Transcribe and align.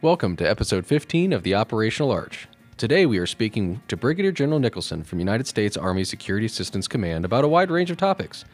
Welcome 0.00 0.36
to 0.36 0.48
episode 0.48 0.86
15 0.86 1.32
of 1.32 1.42
the 1.42 1.56
Operational 1.56 2.12
Arch. 2.12 2.46
Today 2.76 3.04
we 3.04 3.18
are 3.18 3.26
speaking 3.26 3.82
to 3.88 3.96
Brigadier 3.96 4.30
General 4.30 4.60
Nicholson 4.60 5.02
from 5.02 5.18
United 5.18 5.48
States 5.48 5.76
Army 5.76 6.04
Security 6.04 6.46
Assistance 6.46 6.86
Command 6.86 7.24
about 7.24 7.42
a 7.42 7.48
wide 7.48 7.68
range 7.68 7.90
of 7.90 7.96
topics, 7.96 8.44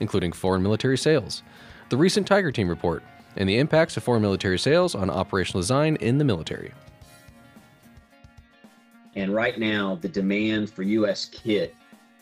including 0.00 0.32
foreign 0.32 0.62
military 0.62 0.96
sales, 0.96 1.42
the 1.90 1.98
recent 1.98 2.26
Tiger 2.26 2.50
Team 2.50 2.70
report, 2.70 3.02
and 3.36 3.46
the 3.46 3.58
impacts 3.58 3.98
of 3.98 4.02
foreign 4.02 4.22
military 4.22 4.58
sales 4.58 4.94
on 4.94 5.10
operational 5.10 5.60
design 5.60 5.96
in 5.96 6.16
the 6.16 6.24
military. 6.24 6.72
And 9.14 9.34
right 9.34 9.58
now, 9.58 9.96
the 9.96 10.08
demand 10.08 10.70
for 10.70 10.84
U.S. 10.84 11.26
kit 11.26 11.74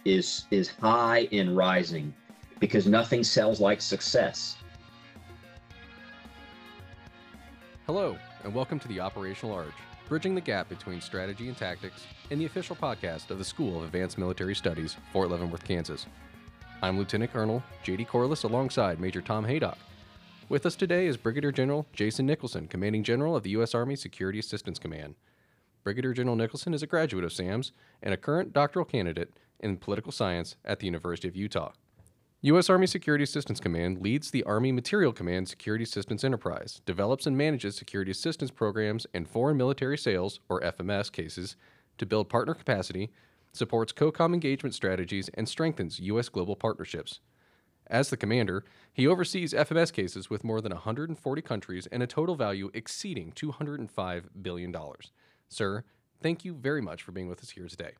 is 0.04 0.46
is 0.50 0.70
high 0.70 1.28
and 1.30 1.56
rising 1.56 2.12
because 2.58 2.88
nothing 2.88 3.22
sells 3.22 3.60
like 3.60 3.80
success. 3.80 4.56
Hello, 7.86 8.16
and 8.44 8.52
welcome 8.52 8.80
to 8.80 8.88
the 8.88 8.98
Operational 8.98 9.54
Arch, 9.54 9.74
bridging 10.08 10.34
the 10.34 10.40
gap 10.40 10.68
between 10.68 11.00
strategy 11.00 11.46
and 11.46 11.56
tactics, 11.56 12.06
in 12.30 12.40
the 12.40 12.44
official 12.44 12.74
podcast 12.74 13.30
of 13.30 13.38
the 13.38 13.44
School 13.44 13.78
of 13.78 13.84
Advanced 13.84 14.18
Military 14.18 14.54
Studies, 14.54 14.96
Fort 15.12 15.30
Leavenworth, 15.30 15.62
Kansas. 15.62 16.06
I'm 16.82 16.98
Lieutenant 16.98 17.32
Colonel 17.32 17.62
J.D. 17.84 18.04
Corliss 18.06 18.42
alongside 18.42 18.98
Major 18.98 19.20
Tom 19.20 19.44
Haydock. 19.44 19.78
With 20.48 20.66
us 20.66 20.74
today 20.74 21.06
is 21.06 21.16
Brigadier 21.16 21.52
General 21.52 21.86
Jason 21.92 22.26
Nicholson, 22.26 22.66
Commanding 22.66 23.04
General 23.04 23.36
of 23.36 23.44
the 23.44 23.50
U.S. 23.50 23.76
Army 23.76 23.94
Security 23.94 24.40
Assistance 24.40 24.80
Command. 24.80 25.14
Brigadier 25.84 26.12
General 26.12 26.36
Nicholson 26.36 26.74
is 26.74 26.82
a 26.82 26.88
graduate 26.88 27.24
of 27.24 27.32
SAMS 27.32 27.70
and 28.02 28.12
a 28.12 28.16
current 28.16 28.52
doctoral 28.52 28.84
candidate 28.84 29.32
in 29.60 29.76
political 29.76 30.10
science 30.10 30.56
at 30.64 30.80
the 30.80 30.86
University 30.86 31.28
of 31.28 31.36
Utah. 31.36 31.72
U.S. 32.44 32.68
Army 32.68 32.88
Security 32.88 33.22
Assistance 33.22 33.60
Command 33.60 34.00
leads 34.00 34.32
the 34.32 34.42
Army 34.42 34.72
Materiel 34.72 35.12
Command 35.12 35.46
Security 35.48 35.84
Assistance 35.84 36.24
Enterprise, 36.24 36.80
develops 36.84 37.24
and 37.24 37.38
manages 37.38 37.76
security 37.76 38.10
assistance 38.10 38.50
programs 38.50 39.06
and 39.14 39.28
foreign 39.28 39.56
military 39.56 39.96
sales, 39.96 40.40
or 40.48 40.60
FMS, 40.60 41.12
cases 41.12 41.54
to 41.98 42.04
build 42.04 42.28
partner 42.28 42.52
capacity, 42.52 43.12
supports 43.52 43.92
COCOM 43.92 44.34
engagement 44.34 44.74
strategies, 44.74 45.30
and 45.34 45.48
strengthens 45.48 46.00
U.S. 46.00 46.28
global 46.28 46.56
partnerships. 46.56 47.20
As 47.86 48.10
the 48.10 48.16
commander, 48.16 48.64
he 48.92 49.06
oversees 49.06 49.52
FMS 49.52 49.92
cases 49.92 50.28
with 50.28 50.42
more 50.42 50.60
than 50.60 50.72
140 50.72 51.42
countries 51.42 51.86
and 51.92 52.02
a 52.02 52.08
total 52.08 52.34
value 52.34 52.72
exceeding 52.74 53.30
$205 53.30 54.24
billion. 54.42 54.74
Sir, 55.48 55.84
thank 56.20 56.44
you 56.44 56.54
very 56.54 56.82
much 56.82 57.04
for 57.04 57.12
being 57.12 57.28
with 57.28 57.40
us 57.40 57.50
here 57.50 57.68
today. 57.68 57.92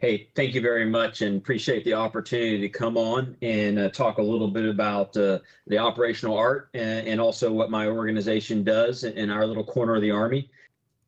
Hey, 0.00 0.30
thank 0.34 0.54
you 0.54 0.62
very 0.62 0.86
much 0.86 1.20
and 1.20 1.36
appreciate 1.36 1.84
the 1.84 1.92
opportunity 1.92 2.58
to 2.58 2.70
come 2.70 2.96
on 2.96 3.36
and 3.42 3.78
uh, 3.78 3.90
talk 3.90 4.16
a 4.16 4.22
little 4.22 4.48
bit 4.48 4.64
about 4.64 5.14
uh, 5.14 5.40
the 5.66 5.76
operational 5.76 6.38
art 6.38 6.70
and, 6.72 7.06
and, 7.06 7.20
also 7.20 7.52
what 7.52 7.70
my 7.70 7.86
organization 7.86 8.64
does 8.64 9.04
in 9.04 9.28
our 9.28 9.46
little 9.46 9.62
corner 9.62 9.96
of 9.96 10.00
the 10.00 10.10
Army. 10.10 10.48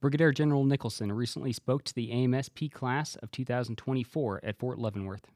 Brigadier 0.02 0.30
General 0.30 0.64
Nicholson 0.64 1.10
recently 1.10 1.54
spoke 1.54 1.84
to 1.84 1.94
the 1.94 2.10
AMSP 2.10 2.70
class 2.70 3.16
of 3.16 3.30
2024 3.30 4.40
at 4.42 4.58
Fort 4.58 4.78
Leavenworth. 4.78 5.26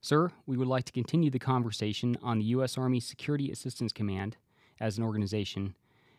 Sir, 0.00 0.30
we 0.46 0.56
would 0.56 0.68
like 0.68 0.84
to 0.84 0.92
continue 0.92 1.28
the 1.28 1.38
conversation 1.38 2.16
on 2.22 2.38
the 2.38 2.46
U.S. 2.46 2.78
Army 2.78 3.00
Security 3.00 3.50
Assistance 3.50 3.92
Command 3.92 4.38
as 4.80 4.96
an 4.96 5.04
organization, 5.04 5.74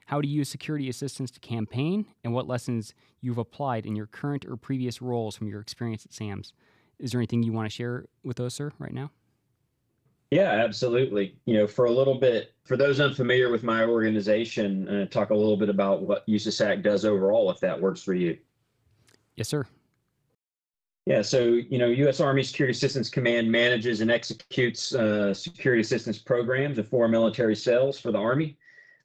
how 0.08 0.22
to 0.22 0.27
use 0.27 0.47
security 0.47 0.88
assistance 0.89 1.30
to 1.31 1.39
campaign, 1.41 2.05
and 2.23 2.33
what 2.33 2.47
lessons 2.47 2.94
you've 3.19 3.38
applied 3.38 3.86
in 3.86 3.95
your 3.95 4.08
current 4.08 4.45
or 4.45 4.55
previous 4.55 5.02
roles 5.02 5.36
from 5.36 5.50
your 5.50 5.59
experience 5.59 6.05
at 6.05 6.13
SAMS. 6.13 6.53
Is 6.97 7.11
there 7.11 7.19
anything 7.19 7.44
you 7.44 7.52
want 7.52 7.69
to 7.69 7.75
share 7.75 8.05
with 8.23 8.39
us, 8.39 8.55
sir, 8.55 8.72
right 8.80 8.94
now? 8.94 9.11
Yeah, 10.31 10.50
absolutely. 10.50 11.38
You 11.45 11.55
know, 11.55 11.67
for 11.67 11.85
a 11.85 11.91
little 11.91 12.19
bit, 12.19 12.53
for 12.63 12.78
those 12.78 13.02
unfamiliar 13.02 13.52
with 13.52 13.63
my 13.63 13.83
organization, 13.83 14.88
uh, 14.88 15.05
talk 15.08 15.30
a 15.30 15.35
little 15.35 15.58
bit 15.58 15.69
about 15.69 16.03
what 16.03 16.25
USASAC 16.28 16.81
does 16.81 17.03
overall, 17.03 17.52
if 17.52 17.59
that 17.59 17.80
works 17.80 18.02
for 18.02 18.13
you. 18.13 18.38
Yes, 19.35 19.50
sir. 19.50 19.66
Yeah, 21.05 21.22
so 21.22 21.44
you 21.44 21.78
know, 21.78 21.88
U.S. 21.88 22.22
Army 22.22 22.44
Security 22.44 22.72
Assistance 22.72 23.09
Command 23.09 23.50
manages 23.50 24.00
and 24.01 24.09
executes 24.09 24.96
uh, 24.96 25.34
security 25.34 25.81
assistance 25.81 26.17
programs 26.17 26.78
of 26.78 26.88
foreign 26.88 27.12
military 27.12 27.56
sales 27.56 28.00
for 28.00 28.12
the 28.12 28.17
Army. 28.17 28.57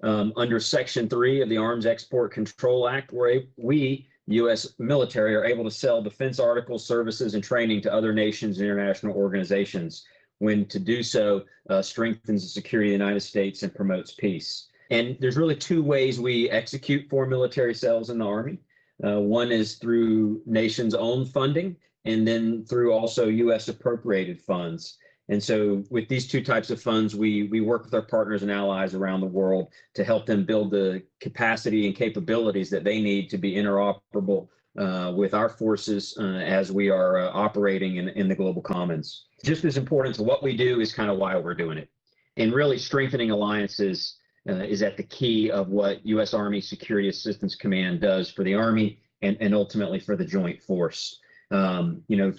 Um, 0.02 0.32
under 0.36 0.58
Section 0.58 1.08
3 1.08 1.42
of 1.42 1.48
the 1.48 1.58
Arms 1.58 1.86
Export 1.86 2.32
Control 2.32 2.88
Act, 2.88 3.12
where 3.12 3.42
we 3.56 4.08
U.S. 4.26 4.74
military 4.78 5.34
are 5.34 5.44
able 5.44 5.64
to 5.64 5.70
sell 5.70 6.02
defense 6.02 6.38
articles, 6.38 6.86
services, 6.86 7.34
and 7.34 7.42
training 7.42 7.82
to 7.82 7.92
other 7.92 8.12
nations 8.12 8.58
and 8.58 8.66
international 8.66 9.14
organizations 9.14 10.04
when 10.38 10.66
to 10.66 10.78
do 10.80 11.02
so 11.02 11.44
uh, 11.70 11.80
strengthens 11.82 12.42
the 12.42 12.48
security 12.48 12.92
of 12.92 12.98
the 12.98 13.04
United 13.04 13.20
States 13.20 13.62
and 13.62 13.74
promotes 13.74 14.14
peace. 14.14 14.68
And 14.91 15.16
there's 15.20 15.36
really 15.36 15.56
two 15.56 15.82
ways 15.82 16.20
we 16.20 16.50
execute 16.50 17.08
foreign 17.08 17.30
military 17.30 17.74
sales 17.74 18.10
in 18.10 18.18
the 18.18 18.26
Army. 18.26 18.58
Uh, 19.04 19.20
one 19.20 19.50
is 19.50 19.76
through 19.76 20.42
nation's 20.44 20.94
own 20.94 21.24
funding, 21.24 21.76
and 22.04 22.26
then 22.26 22.64
through 22.64 22.92
also 22.92 23.28
U.S. 23.28 23.68
appropriated 23.68 24.41
funds. 24.41 24.98
And 25.32 25.43
so 25.43 25.82
with 25.88 26.09
these 26.09 26.28
two 26.28 26.44
types 26.44 26.69
of 26.69 26.82
funds, 26.82 27.16
we, 27.16 27.44
we 27.44 27.62
work 27.62 27.84
with 27.87 27.94
our 27.94 28.03
partners 28.03 28.43
and 28.43 28.50
allies 28.50 28.94
around 28.94 29.22
the 29.22 29.26
world 29.26 29.69
to 29.94 30.04
help 30.04 30.26
them 30.26 30.44
build 30.44 30.70
the 30.70 31.03
capacity 31.20 31.87
and 31.87 31.97
capabilities 31.97 32.69
that 32.69 32.84
they 32.84 33.00
need 33.00 33.31
to 33.31 33.38
be 33.38 33.54
interoperable 33.54 34.48
uh, 34.78 35.10
with 35.16 35.32
our 35.32 35.48
forces 35.48 36.15
uh, 36.21 36.22
as 36.22 36.71
we 36.71 36.91
are 36.91 37.16
uh, 37.16 37.31
operating 37.31 37.97
in, 37.97 38.10
in 38.10 38.28
the 38.28 38.34
global 38.34 38.60
commons. 38.60 39.25
Just 39.42 39.65
as 39.65 39.78
important 39.78 40.15
to 40.16 40.22
what 40.22 40.42
we 40.42 40.54
do 40.54 40.81
is 40.81 40.92
kind 40.92 41.10
of 41.10 41.16
why 41.16 41.34
we're 41.38 41.54
doing 41.54 41.78
it. 41.78 41.88
And 42.37 42.53
really 42.53 42.76
strengthening 42.76 43.31
alliances 43.31 44.19
uh, 44.47 44.65
is 44.65 44.82
at 44.82 44.98
the 44.98 45.03
key 45.03 45.50
of 45.50 45.69
what 45.69 46.04
U.S. 46.04 46.34
Army 46.34 46.60
Security 46.60 47.09
Assistance 47.09 47.54
Command 47.54 48.03
does 48.03 48.31
for 48.31 48.44
the 48.44 48.54
Army 48.54 48.98
and, 49.22 49.38
and 49.41 49.54
ultimately 49.54 49.98
for 49.98 50.15
the 50.15 50.26
joint 50.26 50.62
force. 50.62 51.21
Um, 51.50 52.03
you 52.09 52.19
know, 52.19 52.34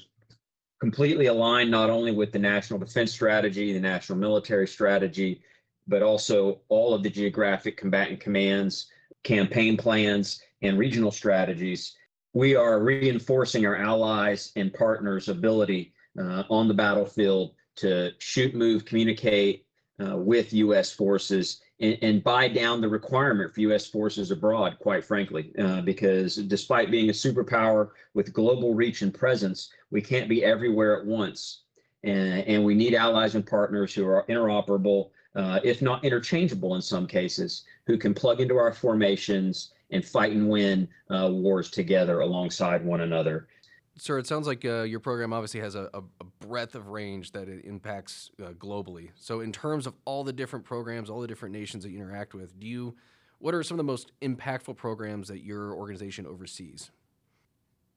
completely 0.84 1.28
aligned 1.28 1.72
not 1.72 1.90
only 1.90 2.12
with 2.12 2.34
the 2.34 2.38
national 2.38 2.78
defense 2.78 3.10
strategy, 3.10 3.72
the 3.72 3.80
national 3.80 4.18
military 4.18 4.68
strategy, 4.68 5.42
but 5.88 6.04
also 6.04 6.60
all 6.68 6.94
of 6.94 7.02
the 7.02 7.10
geographic 7.10 7.78
combatant 7.78 8.20
commands, 8.20 8.88
campaign 9.24 9.78
plans, 9.78 10.42
and 10.62 10.78
regional 10.78 11.10
strategies. 11.10 11.96
We 12.34 12.58
are 12.58 12.84
reinforcing 12.84 13.66
our 13.66 13.78
allies 13.78 14.52
and 14.58 14.74
partners' 14.74 15.30
ability 15.30 15.94
uh, 16.20 16.44
on 16.50 16.68
the 16.68 16.74
battlefield 16.74 17.54
to 17.78 18.12
shoot, 18.18 18.54
move, 18.54 18.84
communicate 18.84 19.66
uh, 20.06 20.18
with 20.18 20.52
U.S. 20.52 20.92
forces 20.92 21.62
and, 21.84 21.98
and, 22.02 22.24
buy 22.24 22.48
down 22.48 22.80
the 22.80 22.88
requirement 22.88 23.54
for 23.54 23.60
U.S. 23.62 23.86
forces 23.86 24.32
abroad, 24.32 24.78
quite 24.80 25.04
frankly, 25.04 25.52
uh, 25.60 25.82
because 25.82 26.36
despite 26.36 26.90
being 26.90 27.10
a 27.10 27.14
superpower 27.14 27.90
with 28.14 28.34
global 28.34 28.74
reach 28.74 29.02
and 29.02 29.14
presence, 29.14 29.70
we 29.92 30.02
can't 30.02 30.30
be 30.30 30.46
everywhere 30.46 30.98
at 30.98 31.06
once. 31.06 31.62
And, 32.04 32.48
and 32.48 32.64
we 32.64 32.74
need 32.74 32.94
allies 32.94 33.36
and 33.36 33.46
partners 33.46 33.94
who 33.94 34.08
are 34.08 34.26
interoperable, 34.30 35.10
uh, 35.36 35.60
if 35.64 35.82
not 35.82 36.06
interchangeable 36.06 36.76
in 36.76 36.82
some 36.82 37.06
cases, 37.06 37.64
who 37.86 37.98
can 37.98 38.14
plug 38.14 38.40
into 38.40 38.58
our 38.58 38.74
formations 38.74 39.74
and 39.92 40.04
fight 40.04 40.32
and 40.32 40.50
win 40.50 40.88
uh, 41.10 41.30
wars 41.32 41.70
together 41.70 42.22
alongside 42.22 42.84
one 42.84 43.02
another. 43.02 43.48
Sir, 43.96 44.18
it 44.18 44.26
sounds 44.26 44.48
like 44.48 44.66
uh, 44.66 44.82
your 44.82 45.00
program 45.00 45.34
obviously 45.34 45.60
has 45.60 45.76
a, 45.76 45.90
a, 45.94 46.02
breadth 46.40 46.74
of 46.74 46.88
range 46.88 47.32
that 47.32 47.48
it 47.48 47.64
impacts 47.64 48.32
uh, 48.44 48.50
globally. 48.54 49.10
So, 49.16 49.42
in 49.42 49.52
terms 49.52 49.86
of 49.86 49.94
all 50.06 50.24
the 50.24 50.34
different 50.34 50.66
programs, 50.66 51.12
all 51.12 51.22
the 51.22 51.28
different 51.28 51.54
nations 51.54 51.84
that 51.84 51.92
you 51.92 52.00
interact 52.00 52.34
with, 52.34 52.60
do 52.60 52.66
you 52.66 52.96
what 53.38 53.54
are 53.54 53.62
some 53.62 53.76
of 53.76 53.78
the 53.78 53.92
most 53.92 54.12
impactful 54.22 54.78
programs 54.78 55.28
that 55.28 55.44
your 55.44 55.74
organization 55.74 56.26
oversees? 56.26 56.90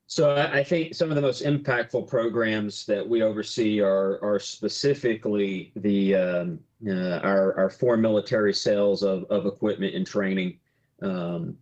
So, 0.07 0.35
I 0.37 0.63
think 0.63 0.95
some 0.95 1.09
of 1.09 1.17
the 1.17 1.23
most 1.23 1.43
impactful 1.43 2.07
programs 2.09 2.85
that 2.87 3.07
we 3.09 3.23
oversee 3.23 3.81
are 3.81 4.23
are 4.23 4.39
specifically 4.39 5.73
the 5.77 6.15
um, 6.15 6.61
uh, 6.87 7.21
our 7.23 7.57
our 7.57 7.71
foreign 7.71 8.03
military 8.03 8.53
sales 8.53 9.03
of 9.03 9.25
of 9.31 9.47
equipment 9.47 9.95
and 9.95 10.07
training. 10.07 10.59
Um, 11.01 11.57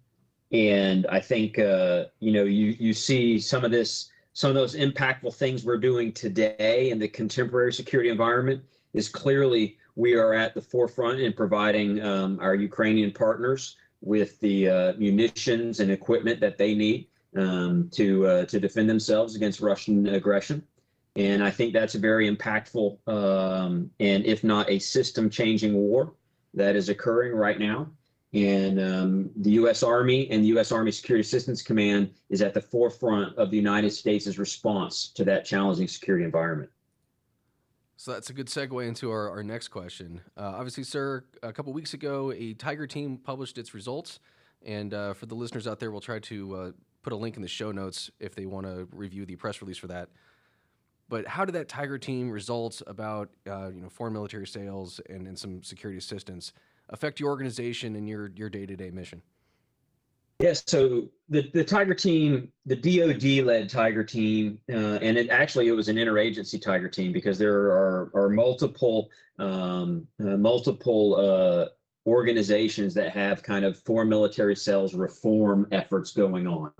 and 0.50 1.06
I 1.06 1.20
think 1.20 1.58
uh, 1.60 2.06
you 2.18 2.32
know 2.32 2.44
you 2.44 2.76
you 2.80 2.92
see 2.92 3.38
some 3.38 3.64
of 3.64 3.70
this 3.70 4.10
some 4.34 4.48
of 4.48 4.54
those 4.54 4.74
impactful 4.74 5.34
things 5.34 5.64
we're 5.64 5.78
doing 5.78 6.12
today 6.12 6.90
in 6.90 6.98
the 6.98 7.08
contemporary 7.08 7.72
security 7.72 8.10
environment 8.10 8.62
is 8.92 9.08
clearly 9.08 9.78
we 9.94 10.14
are 10.14 10.34
at 10.34 10.54
the 10.54 10.60
forefront 10.60 11.20
in 11.20 11.32
providing 11.32 12.02
um, 12.02 12.38
our 12.40 12.56
Ukrainian 12.56 13.12
partners 13.12 13.76
with 14.00 14.38
the 14.40 14.68
uh, 14.68 14.92
munitions 14.98 15.78
and 15.78 15.90
equipment 15.90 16.40
that 16.40 16.58
they 16.58 16.74
need 16.74 17.06
um, 17.36 17.88
to 17.92 18.26
uh, 18.26 18.44
to 18.46 18.58
defend 18.58 18.90
themselves 18.90 19.36
against 19.36 19.60
Russian 19.60 20.06
aggression. 20.08 20.62
And 21.16 21.42
I 21.42 21.50
think 21.50 21.72
that's 21.72 21.94
a 21.94 22.00
very 22.00 22.28
impactful 22.28 22.98
um, 23.08 23.88
and 24.00 24.26
if 24.26 24.42
not 24.42 24.68
a 24.68 24.80
system 24.80 25.30
changing 25.30 25.74
war 25.74 26.12
that 26.54 26.74
is 26.74 26.88
occurring 26.88 27.34
right 27.34 27.58
now. 27.58 27.88
And 28.34 28.80
um, 28.80 29.30
the 29.36 29.52
U.S. 29.52 29.84
Army 29.84 30.28
and 30.28 30.42
the 30.42 30.48
U.S. 30.48 30.72
Army 30.72 30.90
Security 30.90 31.20
Assistance 31.20 31.62
Command 31.62 32.10
is 32.30 32.42
at 32.42 32.52
the 32.52 32.60
forefront 32.60 33.38
of 33.38 33.52
the 33.52 33.56
United 33.56 33.90
States' 33.90 34.36
response 34.38 35.08
to 35.14 35.24
that 35.24 35.44
challenging 35.44 35.86
security 35.86 36.24
environment. 36.24 36.68
So 37.96 38.10
that's 38.10 38.30
a 38.30 38.32
good 38.32 38.48
segue 38.48 38.86
into 38.88 39.12
our, 39.12 39.30
our 39.30 39.44
next 39.44 39.68
question. 39.68 40.20
Uh, 40.36 40.52
obviously, 40.56 40.82
sir, 40.82 41.24
a 41.44 41.52
couple 41.52 41.72
weeks 41.72 41.94
ago, 41.94 42.32
a 42.32 42.54
Tiger 42.54 42.88
team 42.88 43.18
published 43.18 43.56
its 43.56 43.72
results, 43.72 44.18
And 44.64 44.92
uh, 44.92 45.14
for 45.14 45.26
the 45.26 45.36
listeners 45.36 45.68
out 45.68 45.78
there, 45.78 45.92
we'll 45.92 46.00
try 46.00 46.18
to 46.18 46.56
uh, 46.56 46.70
put 47.02 47.12
a 47.12 47.16
link 47.16 47.36
in 47.36 47.42
the 47.42 47.48
show 47.48 47.70
notes 47.70 48.10
if 48.18 48.34
they 48.34 48.46
want 48.46 48.66
to 48.66 48.88
review 48.90 49.24
the 49.26 49.36
press 49.36 49.62
release 49.62 49.78
for 49.78 49.86
that. 49.86 50.08
But 51.08 51.28
how 51.28 51.44
did 51.44 51.52
that 51.52 51.68
Tiger 51.68 51.98
team 51.98 52.30
results 52.30 52.82
about 52.88 53.30
uh, 53.48 53.70
you 53.72 53.80
know 53.80 53.88
foreign 53.88 54.12
military 54.12 54.46
sales 54.46 55.00
and, 55.08 55.28
and 55.28 55.38
some 55.38 55.62
security 55.62 55.98
assistance 55.98 56.52
affect 56.90 57.20
your 57.20 57.30
organization 57.30 57.96
and 57.96 58.08
your 58.08 58.30
your 58.36 58.50
day 58.50 58.66
to 58.66 58.76
day 58.76 58.90
mission? 58.90 59.22
Yes, 60.40 60.64
so 60.66 61.08
the, 61.28 61.48
the 61.54 61.62
Tiger 61.62 61.94
team, 61.94 62.50
the 62.66 62.74
DoD 62.74 63.46
led 63.46 63.70
Tiger 63.70 64.02
team, 64.02 64.58
uh, 64.68 64.98
and 65.00 65.16
it 65.16 65.30
actually 65.30 65.68
it 65.68 65.72
was 65.72 65.88
an 65.88 65.96
interagency 65.96 66.60
Tiger 66.60 66.88
team 66.88 67.12
because 67.12 67.38
there 67.38 67.66
are 67.66 68.10
are 68.14 68.28
multiple 68.28 69.10
um, 69.38 70.06
uh, 70.20 70.36
multiple 70.36 71.16
uh, 71.16 71.68
organizations 72.08 72.94
that 72.94 73.12
have 73.12 73.42
kind 73.42 73.64
of 73.64 73.78
foreign 73.78 74.08
military 74.08 74.56
sales 74.56 74.92
reform 74.94 75.68
efforts 75.70 76.12
going 76.12 76.46
on. 76.46 76.72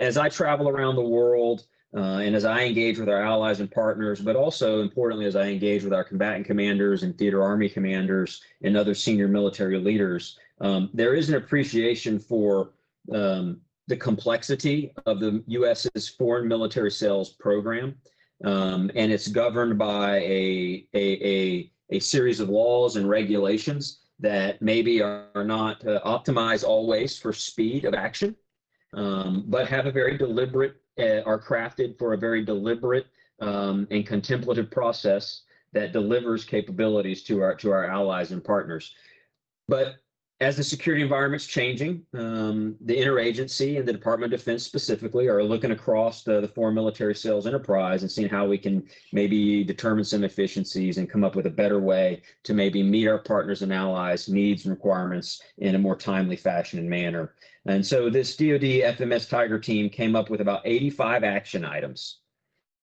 As 0.00 0.16
I 0.16 0.28
travel 0.28 0.68
around 0.68 0.96
the 0.96 1.02
world, 1.02 1.66
uh, 1.96 2.18
and 2.18 2.36
as 2.36 2.44
I 2.44 2.64
engage 2.64 2.98
with 2.98 3.08
our 3.08 3.22
allies 3.22 3.60
and 3.60 3.70
partners, 3.70 4.20
but 4.20 4.36
also 4.36 4.82
importantly, 4.82 5.24
as 5.26 5.36
I 5.36 5.46
engage 5.46 5.84
with 5.84 5.94
our 5.94 6.04
combatant 6.04 6.46
commanders 6.46 7.02
and 7.02 7.16
theater 7.16 7.42
army 7.42 7.68
commanders 7.68 8.42
and 8.62 8.76
other 8.76 8.94
senior 8.94 9.26
military 9.26 9.78
leaders, 9.78 10.38
um, 10.60 10.90
there 10.92 11.14
is 11.14 11.30
an 11.30 11.36
appreciation 11.36 12.18
for 12.18 12.72
um, 13.14 13.60
the 13.86 13.96
complexity 13.96 14.92
of 15.06 15.18
the 15.18 15.42
U.S.'s 15.46 16.08
foreign 16.10 16.46
military 16.46 16.90
sales 16.90 17.30
program. 17.30 17.96
Um, 18.44 18.90
and 18.94 19.10
it's 19.10 19.26
governed 19.26 19.78
by 19.78 20.18
a, 20.18 20.86
a, 20.94 21.26
a, 21.26 21.72
a, 21.90 21.98
series 21.98 22.38
of 22.38 22.48
laws 22.48 22.94
and 22.94 23.08
regulations 23.08 23.98
that 24.20 24.62
maybe 24.62 25.02
are, 25.02 25.26
are 25.34 25.42
not 25.42 25.84
uh, 25.84 26.00
optimized 26.04 26.62
always 26.62 27.18
for 27.18 27.32
speed 27.32 27.84
of 27.84 27.94
action, 27.94 28.36
um, 28.94 29.44
but 29.48 29.68
have 29.68 29.86
a 29.86 29.90
very 29.90 30.16
deliberate 30.16 30.76
uh, 30.98 31.22
are 31.26 31.40
crafted 31.40 31.98
for 31.98 32.12
a 32.12 32.18
very 32.18 32.44
deliberate 32.44 33.06
um, 33.40 33.86
and 33.90 34.06
contemplative 34.06 34.70
process 34.70 35.42
that 35.72 35.92
delivers 35.92 36.44
capabilities 36.44 37.22
to 37.24 37.42
our 37.42 37.54
to 37.54 37.70
our 37.70 37.86
allies 37.86 38.32
and 38.32 38.42
partners. 38.42 38.94
But 39.68 39.96
as 40.40 40.56
the 40.56 40.62
security 40.62 41.02
environment's 41.02 41.46
changing, 41.46 42.00
um, 42.14 42.76
the 42.82 42.96
interagency 42.96 43.76
and 43.76 43.88
the 43.88 43.92
Department 43.92 44.32
of 44.32 44.38
Defense 44.38 44.62
specifically 44.62 45.26
are 45.26 45.42
looking 45.42 45.72
across 45.72 46.22
the, 46.22 46.40
the 46.40 46.46
foreign 46.46 46.76
military 46.76 47.14
sales 47.14 47.46
enterprise 47.46 48.02
and 48.02 48.10
seeing 48.10 48.28
how 48.28 48.46
we 48.46 48.56
can 48.56 48.86
maybe 49.12 49.64
determine 49.64 50.04
some 50.04 50.22
efficiencies 50.22 50.98
and 50.98 51.10
come 51.10 51.24
up 51.24 51.34
with 51.34 51.46
a 51.46 51.50
better 51.50 51.80
way 51.80 52.22
to 52.44 52.54
maybe 52.54 52.84
meet 52.84 53.08
our 53.08 53.18
partners 53.18 53.62
and 53.62 53.72
allies' 53.72 54.28
needs 54.28 54.64
and 54.64 54.70
requirements 54.70 55.42
in 55.58 55.74
a 55.74 55.78
more 55.78 55.96
timely 55.96 56.36
fashion 56.36 56.78
and 56.78 56.88
manner. 56.88 57.34
And 57.66 57.84
so 57.84 58.08
this 58.08 58.36
DoD 58.36 58.62
FMS 58.96 59.28
Tiger 59.28 59.58
team 59.58 59.90
came 59.90 60.14
up 60.14 60.30
with 60.30 60.40
about 60.40 60.62
85 60.64 61.24
action 61.24 61.64
items. 61.64 62.20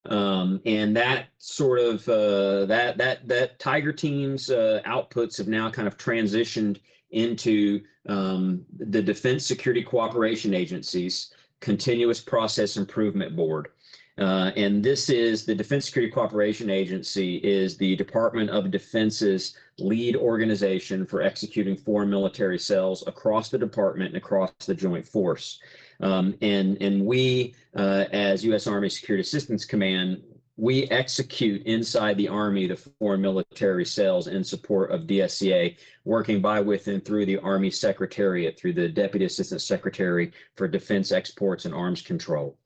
Um, 0.08 0.62
and 0.66 0.96
that 0.98 1.28
sort 1.40 1.80
of 1.80 2.08
uh, 2.08 2.68
that 2.68 2.96
that 2.98 3.28
that 3.28 3.58
Tiger 3.58 3.92
team's 3.92 4.52
uh, 4.52 4.82
outputs 4.86 5.38
have 5.40 5.48
now 5.48 5.72
kind 5.72 5.88
of 5.88 5.98
transitioned 5.98 6.80
into 7.16 7.82
um, 8.08 8.66
the 8.78 9.02
Defense 9.02 9.46
Security 9.46 9.82
Cooperation 9.82 10.54
Agency's 10.54 11.34
Continuous 11.62 12.20
Process 12.20 12.78
Improvement 12.78 13.36
Board. 13.36 13.70
Uh, 14.18 14.52
and 14.56 14.82
this 14.84 15.10
is 15.10 15.46
the 15.46 15.56
Defense 15.56 15.86
Security 15.86 16.12
Cooperation 16.12 16.70
Agency 16.70 17.38
is 17.38 17.76
the 17.76 17.96
Department 17.98 18.50
of 18.50 18.72
Defense's 18.72 19.58
lead 19.78 20.16
organization 20.16 21.06
for 21.06 21.22
executing 21.22 21.76
foreign 21.76 22.10
military 22.10 22.58
sales 22.58 23.06
across 23.08 23.50
the 23.50 23.58
department 23.58 24.10
and 24.10 24.18
across 24.18 24.52
the 24.66 24.74
joint 24.74 25.06
force. 25.06 25.60
Um, 26.00 26.36
and, 26.42 26.82
and 26.82 27.06
we, 27.06 27.56
uh, 27.76 28.06
as 28.12 28.46
U.S. 28.46 28.68
Army 28.68 28.90
Security 28.90 29.22
Assistance 29.22 29.66
Command, 29.66 30.22
we 30.58 30.86
execute 30.86 31.64
inside 31.64 32.18
the 32.18 32.30
Army 32.30 32.68
the 32.68 32.78
foreign 32.78 33.22
military 33.22 33.86
sales 33.86 34.28
in 34.28 34.44
support 34.44 34.92
of 34.92 35.02
DSCA, 35.02 35.78
working 36.06 36.42
by, 36.42 36.62
with, 36.62 36.88
and 36.88 37.04
through 37.04 37.26
the 37.26 37.38
Army 37.40 37.70
Secretariat, 37.70 38.58
through 38.58 38.74
the 38.74 38.88
Deputy 38.88 39.26
Assistant 39.26 39.62
Secretary 39.62 40.32
for 40.56 40.68
Defense 40.68 41.12
Exports 41.12 41.66
and 41.66 41.74
Arms 41.74 42.02
Control 42.02 42.58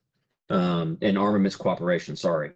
um, 0.49 0.97
and 1.01 1.17
armaments 1.17 1.55
cooperation, 1.55 2.15
sorry. 2.15 2.51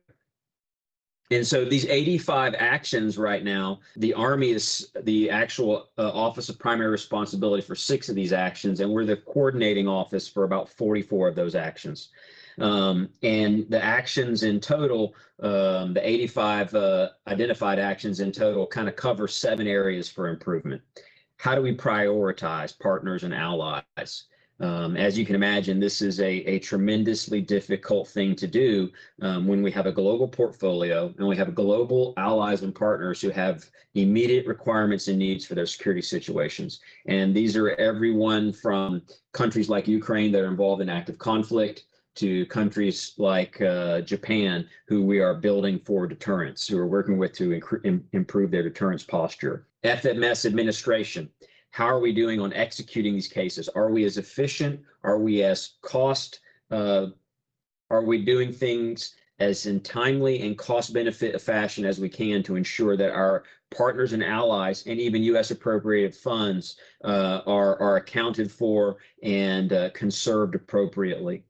And 1.31 1.45
so 1.45 1.65
these 1.65 1.85
85 1.85 2.53
actions 2.59 3.17
right 3.17 3.43
now, 3.43 3.79
the 3.95 4.13
Army 4.13 4.51
is 4.51 4.91
the 5.03 5.31
actual 5.31 5.89
uh, 5.97 6.11
Office 6.11 6.49
of 6.49 6.59
Primary 6.59 6.91
Responsibility 6.91 7.63
for 7.63 7.75
six 7.75 8.07
of 8.07 8.13
these 8.13 8.33
actions, 8.33 8.81
and 8.81 8.91
we're 8.91 9.05
the 9.05 9.17
coordinating 9.17 9.87
office 9.87 10.27
for 10.27 10.43
about 10.43 10.69
44 10.69 11.29
of 11.29 11.35
those 11.35 11.55
actions. 11.55 12.09
Um, 12.59 13.09
and 13.21 13.65
the 13.69 13.83
actions 13.83 14.43
in 14.43 14.59
total, 14.59 15.15
um, 15.41 15.93
the 15.93 16.07
85 16.07 16.75
uh, 16.75 17.09
identified 17.27 17.79
actions 17.79 18.19
in 18.19 18.31
total 18.31 18.67
kind 18.67 18.87
of 18.87 18.95
cover 18.95 19.27
seven 19.27 19.67
areas 19.67 20.09
for 20.09 20.27
improvement. 20.27 20.81
How 21.37 21.55
do 21.55 21.61
we 21.61 21.75
prioritize 21.75 22.77
partners 22.77 23.23
and 23.23 23.33
allies? 23.33 24.25
Um, 24.59 24.95
as 24.95 25.17
you 25.17 25.25
can 25.25 25.35
imagine, 25.35 25.79
this 25.79 26.01
is 26.01 26.19
a, 26.19 26.31
a 26.31 26.59
tremendously 26.59 27.41
difficult 27.41 28.07
thing 28.07 28.35
to 28.35 28.47
do 28.47 28.89
um, 29.21 29.47
when 29.47 29.61
we 29.61 29.71
have 29.71 29.87
a 29.87 29.91
global 29.91 30.27
portfolio 30.27 31.13
and 31.17 31.27
we 31.27 31.35
have 31.35 31.55
global 31.55 32.13
allies 32.17 32.61
and 32.61 32.73
partners 32.73 33.19
who 33.19 33.29
have 33.31 33.69
immediate 33.95 34.45
requirements 34.45 35.07
and 35.07 35.17
needs 35.19 35.45
for 35.45 35.55
their 35.55 35.65
security 35.65 36.01
situations. 36.01 36.79
And 37.07 37.35
these 37.35 37.57
are 37.57 37.71
everyone 37.71 38.53
from 38.53 39.01
countries 39.33 39.69
like 39.69 39.87
Ukraine 39.87 40.31
that 40.31 40.43
are 40.43 40.47
involved 40.47 40.81
in 40.81 40.89
active 40.89 41.17
conflict 41.17 41.83
to 42.15 42.45
countries 42.47 43.13
like 43.17 43.61
uh, 43.61 44.01
Japan, 44.01 44.67
who 44.87 45.03
we 45.03 45.19
are 45.19 45.35
building 45.35 45.79
for 45.79 46.07
deterrence, 46.07 46.67
who 46.67 46.77
are 46.77 46.87
working 46.87 47.17
with 47.17 47.33
to 47.33 47.59
improve 48.13 48.51
their 48.51 48.63
deterrence 48.63 49.03
posture. 49.03 49.67
FMS 49.83 50.45
administration 50.45 51.29
how 51.73 51.87
are 51.87 51.99
we 51.99 52.13
doing 52.13 52.39
on 52.39 52.53
executing 52.53 53.15
these 53.15 53.27
cases? 53.27 53.67
Are 53.67 53.89
we 53.89 54.03
as 54.03 54.19
efficient? 54.19 54.79
Are 55.03 55.17
we 55.17 55.41
as 55.41 55.71
cost? 55.81 56.39
Uh, 56.69 57.07
are 57.89 58.03
we 58.03 58.23
doing 58.23 58.53
things 58.53 59.15
as 59.39 59.65
in 59.65 59.79
timely 59.79 60.43
and 60.43 60.55
cost 60.55 60.93
benefit 60.93 61.41
fashion 61.41 61.83
as 61.83 61.99
we 61.99 62.09
can 62.09 62.43
to 62.43 62.55
ensure 62.55 62.95
that 62.97 63.11
our 63.11 63.43
partners 63.75 64.13
and 64.13 64.23
allies 64.23 64.85
and 64.85 64.99
even 64.99 65.23
U.S. 65.23 65.49
appropriated 65.49 66.15
funds 66.15 66.75
uh, 67.03 67.41
are, 67.47 67.81
are 67.81 67.95
accounted 67.95 68.51
for 68.51 68.97
and 69.23 69.73
uh, 69.73 69.89
conserved 69.95 70.53
appropriately? 70.53 71.43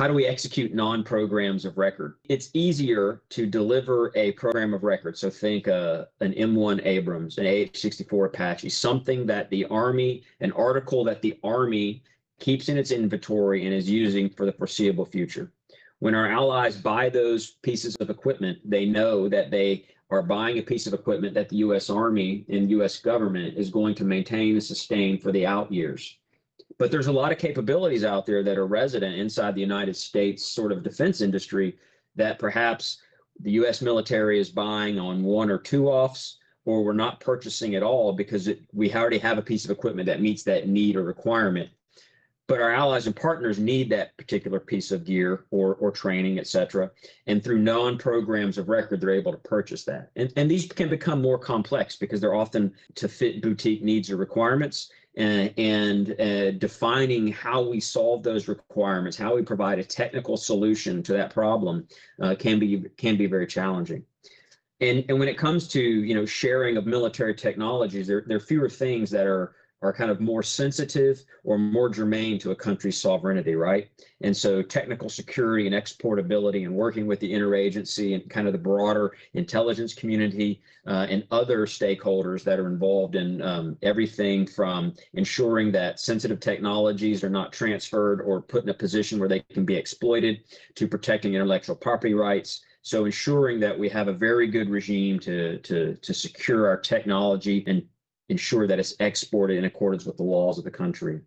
How 0.00 0.08
do 0.08 0.14
we 0.14 0.24
execute 0.24 0.72
non-programs 0.72 1.66
of 1.66 1.76
record? 1.76 2.14
It's 2.30 2.48
easier 2.54 3.20
to 3.28 3.44
deliver 3.44 4.10
a 4.16 4.32
program 4.32 4.72
of 4.72 4.82
record. 4.82 5.18
So 5.18 5.28
think 5.28 5.68
uh, 5.68 6.06
an 6.20 6.32
M1 6.32 6.86
Abrams, 6.86 7.36
an 7.36 7.44
AH-64 7.44 8.28
Apache, 8.28 8.70
something 8.70 9.26
that 9.26 9.50
the 9.50 9.66
Army, 9.66 10.22
an 10.40 10.52
article 10.52 11.04
that 11.04 11.20
the 11.20 11.38
Army 11.44 12.02
keeps 12.38 12.70
in 12.70 12.78
its 12.78 12.92
inventory 12.92 13.66
and 13.66 13.74
is 13.74 13.90
using 13.90 14.30
for 14.30 14.46
the 14.46 14.52
foreseeable 14.54 15.04
future. 15.04 15.52
When 15.98 16.14
our 16.14 16.28
allies 16.28 16.78
buy 16.78 17.10
those 17.10 17.58
pieces 17.62 17.94
of 17.96 18.08
equipment, 18.08 18.58
they 18.64 18.86
know 18.86 19.28
that 19.28 19.50
they 19.50 19.84
are 20.08 20.22
buying 20.22 20.56
a 20.56 20.62
piece 20.62 20.86
of 20.86 20.94
equipment 20.94 21.34
that 21.34 21.50
the 21.50 21.56
U.S. 21.56 21.90
Army 21.90 22.46
and 22.48 22.70
U.S. 22.70 22.96
government 23.00 23.58
is 23.58 23.68
going 23.68 23.94
to 23.96 24.04
maintain 24.04 24.54
and 24.54 24.64
sustain 24.64 25.18
for 25.18 25.30
the 25.30 25.44
out 25.44 25.70
years. 25.70 26.16
But 26.80 26.90
there's 26.90 27.08
a 27.08 27.12
lot 27.12 27.30
of 27.30 27.36
capabilities 27.36 28.04
out 28.04 28.24
there 28.24 28.42
that 28.42 28.56
are 28.56 28.66
resident 28.66 29.14
inside 29.14 29.54
the 29.54 29.60
United 29.60 29.94
States 29.94 30.46
sort 30.46 30.72
of 30.72 30.82
defense 30.82 31.20
industry 31.20 31.76
that 32.16 32.38
perhaps 32.38 33.02
the 33.38 33.50
U.S. 33.52 33.82
military 33.82 34.40
is 34.40 34.48
buying 34.48 34.98
on 34.98 35.22
one 35.22 35.50
or 35.50 35.58
two 35.58 35.88
offs, 35.88 36.38
or 36.64 36.82
we're 36.82 36.94
not 36.94 37.20
purchasing 37.20 37.74
at 37.74 37.82
all 37.82 38.14
because 38.14 38.48
it, 38.48 38.60
we 38.72 38.94
already 38.94 39.18
have 39.18 39.36
a 39.36 39.42
piece 39.42 39.66
of 39.66 39.70
equipment 39.70 40.06
that 40.06 40.22
meets 40.22 40.42
that 40.44 40.68
need 40.68 40.96
or 40.96 41.02
requirement. 41.02 41.68
But 42.46 42.62
our 42.62 42.72
allies 42.72 43.06
and 43.06 43.14
partners 43.14 43.58
need 43.58 43.90
that 43.90 44.16
particular 44.16 44.58
piece 44.58 44.90
of 44.90 45.04
gear 45.04 45.44
or, 45.50 45.74
or 45.74 45.90
training, 45.90 46.38
et 46.38 46.46
cetera. 46.46 46.90
And 47.26 47.44
through 47.44 47.58
non-programs 47.58 48.56
of 48.56 48.70
record, 48.70 49.02
they're 49.02 49.10
able 49.10 49.32
to 49.32 49.38
purchase 49.38 49.84
that. 49.84 50.12
And, 50.16 50.32
and 50.36 50.50
these 50.50 50.66
can 50.66 50.88
become 50.88 51.20
more 51.20 51.38
complex 51.38 51.96
because 51.96 52.22
they're 52.22 52.34
often 52.34 52.72
to 52.94 53.06
fit 53.06 53.42
boutique 53.42 53.84
needs 53.84 54.10
or 54.10 54.16
requirements 54.16 54.90
and, 55.16 55.52
and 55.58 56.20
uh, 56.20 56.52
defining 56.52 57.28
how 57.28 57.62
we 57.62 57.80
solve 57.80 58.22
those 58.22 58.48
requirements, 58.48 59.16
how 59.16 59.34
we 59.34 59.42
provide 59.42 59.78
a 59.78 59.84
technical 59.84 60.36
solution 60.36 61.02
to 61.02 61.12
that 61.12 61.30
problem 61.32 61.86
uh, 62.22 62.34
can 62.38 62.58
be 62.58 62.84
can 62.96 63.16
be 63.16 63.26
very 63.26 63.46
challenging. 63.46 64.04
And, 64.80 65.04
and 65.08 65.18
when 65.18 65.28
it 65.28 65.36
comes 65.36 65.68
to 65.68 65.80
you 65.80 66.14
know 66.14 66.24
sharing 66.24 66.76
of 66.76 66.86
military 66.86 67.34
technologies, 67.34 68.06
there, 68.06 68.24
there 68.26 68.36
are 68.36 68.40
fewer 68.40 68.68
things 68.68 69.10
that 69.10 69.26
are 69.26 69.56
are 69.82 69.92
kind 69.92 70.10
of 70.10 70.20
more 70.20 70.42
sensitive 70.42 71.24
or 71.42 71.58
more 71.58 71.88
germane 71.88 72.38
to 72.38 72.50
a 72.50 72.56
country's 72.56 73.00
sovereignty, 73.00 73.54
right? 73.54 73.88
And 74.20 74.36
so 74.36 74.60
technical 74.60 75.08
security 75.08 75.66
and 75.66 75.74
exportability 75.74 76.64
and 76.64 76.74
working 76.74 77.06
with 77.06 77.18
the 77.20 77.32
interagency 77.32 78.14
and 78.14 78.28
kind 78.28 78.46
of 78.46 78.52
the 78.52 78.58
broader 78.58 79.12
intelligence 79.32 79.94
community 79.94 80.60
uh, 80.86 81.06
and 81.08 81.26
other 81.30 81.64
stakeholders 81.64 82.44
that 82.44 82.58
are 82.58 82.68
involved 82.68 83.14
in 83.14 83.40
um, 83.40 83.76
everything 83.82 84.46
from 84.46 84.94
ensuring 85.14 85.72
that 85.72 85.98
sensitive 85.98 86.40
technologies 86.40 87.24
are 87.24 87.30
not 87.30 87.52
transferred 87.52 88.20
or 88.20 88.42
put 88.42 88.64
in 88.64 88.68
a 88.68 88.74
position 88.74 89.18
where 89.18 89.28
they 89.28 89.40
can 89.40 89.64
be 89.64 89.76
exploited 89.76 90.40
to 90.74 90.86
protecting 90.86 91.34
intellectual 91.34 91.76
property 91.76 92.12
rights. 92.12 92.62
So 92.82 93.04
ensuring 93.04 93.60
that 93.60 93.78
we 93.78 93.88
have 93.90 94.08
a 94.08 94.12
very 94.12 94.46
good 94.46 94.68
regime 94.70 95.18
to, 95.20 95.58
to, 95.58 95.94
to 95.96 96.14
secure 96.14 96.66
our 96.66 96.78
technology 96.78 97.64
and 97.66 97.82
ensure 98.30 98.66
that 98.66 98.78
it's 98.78 98.94
exported 99.00 99.58
in 99.58 99.64
accordance 99.64 100.06
with 100.06 100.16
the 100.16 100.22
laws 100.22 100.56
of 100.56 100.64
the 100.64 100.70
country. 100.70 101.20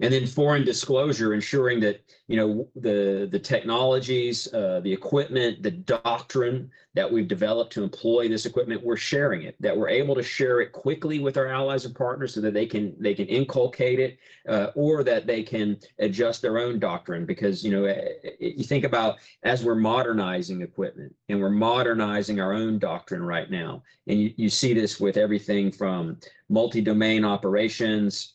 And 0.00 0.12
then 0.12 0.26
foreign 0.26 0.64
disclosure, 0.64 1.34
ensuring 1.34 1.80
that 1.80 2.04
you 2.28 2.36
know 2.36 2.68
the 2.76 3.28
the 3.32 3.38
technologies, 3.38 4.52
uh, 4.54 4.80
the 4.80 4.92
equipment, 4.92 5.60
the 5.62 5.72
doctrine 5.72 6.70
that 6.94 7.10
we've 7.10 7.26
developed 7.26 7.72
to 7.72 7.82
employ 7.82 8.28
this 8.28 8.46
equipment, 8.46 8.84
we're 8.84 8.96
sharing 8.96 9.42
it. 9.42 9.56
That 9.58 9.76
we're 9.76 9.88
able 9.88 10.14
to 10.14 10.22
share 10.22 10.60
it 10.60 10.70
quickly 10.70 11.18
with 11.18 11.36
our 11.36 11.48
allies 11.48 11.84
and 11.84 11.96
partners, 11.96 12.32
so 12.32 12.40
that 12.42 12.54
they 12.54 12.66
can 12.66 12.94
they 13.00 13.12
can 13.12 13.26
inculcate 13.26 13.98
it, 13.98 14.18
uh, 14.48 14.68
or 14.76 15.02
that 15.02 15.26
they 15.26 15.42
can 15.42 15.76
adjust 15.98 16.42
their 16.42 16.58
own 16.58 16.78
doctrine. 16.78 17.26
Because 17.26 17.64
you 17.64 17.72
know 17.72 17.84
eh, 17.84 18.08
eh, 18.22 18.30
you 18.38 18.62
think 18.62 18.84
about 18.84 19.16
as 19.42 19.64
we're 19.64 19.74
modernizing 19.74 20.62
equipment 20.62 21.12
and 21.28 21.40
we're 21.40 21.50
modernizing 21.50 22.40
our 22.40 22.52
own 22.52 22.78
doctrine 22.78 23.22
right 23.22 23.50
now, 23.50 23.82
and 24.06 24.20
you, 24.20 24.32
you 24.36 24.48
see 24.48 24.74
this 24.74 25.00
with 25.00 25.16
everything 25.16 25.72
from 25.72 26.18
multi-domain 26.48 27.24
operations 27.24 28.34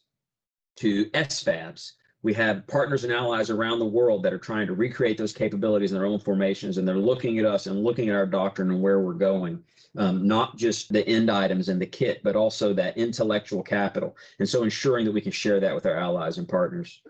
to 0.77 1.05
SFABs. 1.11 1.93
We 2.23 2.33
have 2.35 2.65
partners 2.67 3.03
and 3.03 3.11
allies 3.11 3.49
around 3.49 3.79
the 3.79 3.85
world 3.85 4.23
that 4.23 4.33
are 4.33 4.39
trying 4.39 4.65
to 4.67 4.73
recreate 4.73 5.17
those 5.17 5.33
capabilities 5.33 5.91
in 5.91 5.97
their 5.97 6.07
own 6.07 6.19
formations, 6.19 6.77
and 6.77 6.87
they're 6.87 6.95
looking 6.95 7.37
at 7.37 7.45
us 7.45 7.67
and 7.67 7.83
looking 7.83 8.09
at 8.09 8.15
our 8.15 8.25
doctrine 8.25 8.71
and 8.71 8.81
where 8.81 9.01
we're 9.01 9.13
going. 9.13 9.61
Um, 9.97 10.25
not 10.25 10.57
just 10.57 10.91
the 10.91 11.07
end 11.07 11.29
items 11.29 11.69
and 11.69 11.79
the 11.79 11.85
kit, 11.85 12.21
but 12.23 12.35
also 12.35 12.73
that 12.73 12.97
intellectual 12.97 13.61
capital. 13.61 14.15
And 14.39 14.49
so 14.49 14.63
ensuring 14.63 15.05
that 15.05 15.11
we 15.11 15.21
can 15.21 15.31
share 15.31 15.59
that 15.59 15.75
with 15.75 15.85
our 15.85 15.95
allies 15.95 16.39
and 16.39 16.49
partners. 16.49 17.01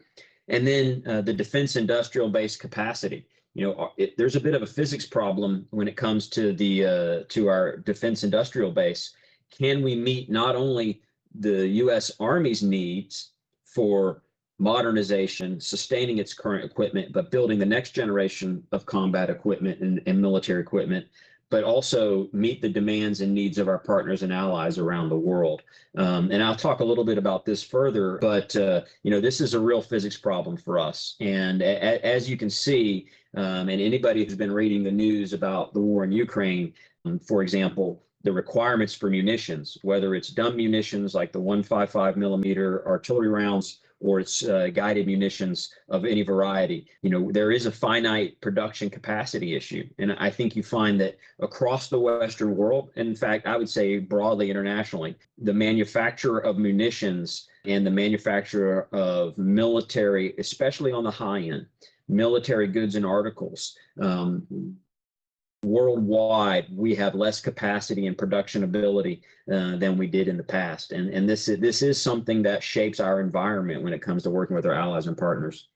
And 0.50 0.67
then 0.67 1.03
uh, 1.08 1.22
the 1.22 1.32
defense 1.32 1.77
industrial 1.77 2.29
base 2.29 2.58
capacity. 2.58 3.25
You 3.53 3.67
know, 3.67 3.91
it, 3.98 4.17
there's 4.17 4.36
a 4.36 4.41
bit 4.41 4.55
of 4.55 4.63
a 4.63 4.67
physics 4.67 5.05
problem 5.05 5.67
when 5.70 5.88
it 5.88 5.96
comes 5.96 6.27
to 6.29 6.53
the 6.53 6.86
uh, 6.86 7.24
to 7.29 7.48
our 7.48 7.77
defense 7.77 8.24
industrial 8.24 8.72
base. 8.72 9.13
Can 9.51 9.84
we 9.84 9.96
meet 9.96 10.29
not 10.29 10.55
only 10.55 11.01
the 11.36 11.67
U.S. 11.67 12.12
Army's 12.20 12.63
needs 12.63 13.33
for 13.74 14.24
modernization, 14.60 15.60
sustaining 15.60 16.20
its 16.20 16.34
current 16.34 16.63
equipment, 16.63 17.12
but 17.12 17.32
building 17.32 17.60
the 17.60 17.65
next 17.65 17.92
generation 17.92 18.63
of 18.72 18.86
combat 18.86 19.30
equipment 19.30 19.80
and, 19.82 20.01
and, 20.06 20.22
military 20.22 20.62
equipment, 20.62 21.06
but 21.50 21.63
also 21.63 22.30
meet 22.32 22.62
the 22.62 22.70
demands 22.70 23.22
and 23.22 23.34
needs 23.34 23.58
of 23.58 23.68
our 23.68 23.77
partners 23.77 24.24
and 24.24 24.32
allies 24.32 24.77
around 24.77 25.10
the 25.10 25.18
world. 25.18 25.63
Um, 25.98 26.32
and 26.32 26.42
I'll 26.42 26.56
talk 26.56 26.80
a 26.80 26.84
little 26.84 27.03
bit 27.03 27.18
about 27.18 27.46
this 27.46 27.63
further, 27.63 28.18
but 28.20 28.56
uh, 28.56 28.82
you 29.03 29.12
know 29.12 29.20
this 29.20 29.42
is 29.42 29.53
a 29.53 29.60
real 29.60 29.82
physics 29.82 30.18
problem 30.18 30.56
for 30.58 30.80
us. 30.80 31.15
And 31.20 31.62
a, 31.62 32.03
as 32.06 32.30
you 32.30 32.38
can 32.38 32.50
see, 32.50 33.08
um, 33.36 33.70
and 33.70 33.82
anybody 33.82 34.24
who's 34.24 34.36
been 34.36 34.51
reading 34.51 34.84
the 34.84 34.92
news 34.92 35.34
about 35.34 35.74
the 35.74 35.82
war 35.82 36.03
in 36.03 36.12
Ukraine, 36.12 36.74
um, 37.06 37.20
for 37.20 37.44
example, 37.44 38.03
the 38.24 38.32
requirements 38.32 38.94
for 38.94 39.10
munitions, 39.10 39.77
whether 39.82 40.15
it's 40.15 40.30
dumb 40.30 40.56
munitions 40.56 41.13
like 41.13 41.32
the 41.32 41.39
155 41.39 42.18
millimeter 42.18 42.88
artillery 42.88 43.27
rounds 43.27 43.80
or 44.03 44.20
it's 44.20 44.44
uh, 44.44 44.68
guided 44.74 45.08
munitions 45.08 45.74
of 45.89 46.03
any 46.03 46.22
variety. 46.24 46.86
You 47.01 47.10
know, 47.10 47.32
there 47.32 47.51
is 47.51 47.65
a 47.65 47.72
finite 47.72 48.39
production 48.42 48.89
capacity 48.89 49.56
issue. 49.56 49.88
And 49.98 50.13
I 50.20 50.30
think 50.30 50.56
you 50.56 50.63
find 50.63 51.00
that 51.00 51.18
across 51.39 51.88
the 51.88 52.00
Western 52.00 52.56
world, 52.56 52.92
in 52.98 53.15
fact, 53.15 53.48
I 53.48 53.56
would 53.56 53.70
say 53.70 54.00
broadly 54.00 54.51
internationally, 54.51 55.15
the 55.38 55.53
manufacturer 55.53 56.39
of 56.39 56.58
munitions 56.58 57.48
and 57.65 57.86
the 57.86 57.92
manufacturer 57.92 58.89
of 58.92 59.38
military, 59.38 60.36
especially 60.38 60.92
on 60.92 61.06
the 61.06 61.12
high 61.12 61.39
end, 61.39 61.65
military 62.10 62.68
goods 62.68 62.96
and 62.96 63.06
articles, 63.06 63.77
um, 64.01 64.46
worldwide 65.63 66.67
we 66.72 66.96
have 66.96 67.15
less 67.15 67.39
capacity 67.39 68.08
and 68.08 68.17
production 68.17 68.63
ability 68.63 69.22
uh, 69.51 69.75
than 69.77 69.98
we 69.98 70.08
did 70.08 70.27
in 70.27 70.38
the 70.38 70.43
past. 70.43 70.91
And 70.91 71.10
and 71.10 71.27
this 71.27 71.48
is 71.48 71.60
this 71.60 71.82
is 71.82 72.01
something 72.01 72.41
that 72.43 72.63
shapes 72.63 73.00
our 73.00 73.20
environment 73.20 73.84
when 73.84 73.93
it 73.93 74.01
comes 74.01 74.24
to 74.24 74.29
working 74.29 74.55
with 74.55 74.65
our 74.65 74.74
allies 74.74 75.08
and 75.08 75.17
partners. 75.17 75.67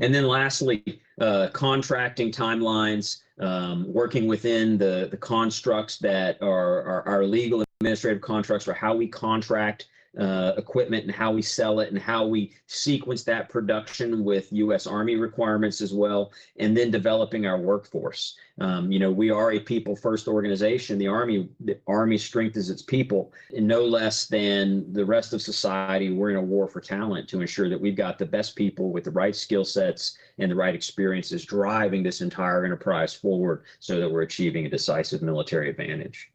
And 0.00 0.14
then 0.14 0.26
lastly 0.26 1.00
uh, 1.20 1.48
contracting 1.52 2.32
timelines 2.32 3.22
um, 3.40 3.92
working 3.92 4.26
within 4.26 4.78
the 4.78 5.08
the 5.10 5.16
constructs 5.16 5.98
that 5.98 6.40
are, 6.42 6.82
are 6.82 7.08
our 7.08 7.24
legal 7.24 7.64
administrative 7.80 8.22
contracts 8.22 8.64
for 8.64 8.72
how 8.72 8.94
we 8.94 9.06
contract 9.06 9.86
uh, 10.18 10.52
equipment 10.56 11.04
and 11.04 11.14
how 11.14 11.32
we 11.32 11.42
sell 11.42 11.80
it 11.80 11.90
and 11.90 11.98
how 11.98 12.26
we 12.26 12.52
sequence 12.66 13.24
that 13.24 13.48
production 13.48 14.24
with 14.24 14.52
U.S. 14.52 14.86
Army 14.86 15.16
requirements 15.16 15.80
as 15.80 15.92
well, 15.92 16.32
and 16.58 16.76
then 16.76 16.90
developing 16.90 17.46
our 17.46 17.58
workforce. 17.58 18.36
Um, 18.60 18.92
you 18.92 19.00
know, 19.00 19.10
we 19.10 19.30
are 19.30 19.52
a 19.52 19.58
people 19.58 19.96
first 19.96 20.28
organization. 20.28 20.98
The 20.98 21.08
Army, 21.08 21.48
the 21.60 21.78
Army 21.88 22.18
strength 22.18 22.56
is 22.56 22.70
its 22.70 22.82
people, 22.82 23.32
and 23.56 23.66
no 23.66 23.84
less 23.84 24.26
than 24.26 24.92
the 24.92 25.04
rest 25.04 25.32
of 25.32 25.42
society. 25.42 26.12
We're 26.12 26.30
in 26.30 26.36
a 26.36 26.42
war 26.42 26.68
for 26.68 26.80
talent 26.80 27.28
to 27.30 27.40
ensure 27.40 27.68
that 27.68 27.80
we've 27.80 27.96
got 27.96 28.18
the 28.18 28.26
best 28.26 28.54
people 28.54 28.92
with 28.92 29.04
the 29.04 29.10
right 29.10 29.34
skill 29.34 29.64
sets 29.64 30.16
and 30.38 30.50
the 30.50 30.56
right 30.56 30.74
experiences 30.74 31.44
driving 31.44 32.02
this 32.02 32.20
entire 32.20 32.64
enterprise 32.64 33.14
forward 33.14 33.64
so 33.80 33.98
that 33.98 34.10
we're 34.10 34.22
achieving 34.22 34.66
a 34.66 34.70
decisive 34.70 35.22
military 35.22 35.68
advantage. 35.68 36.30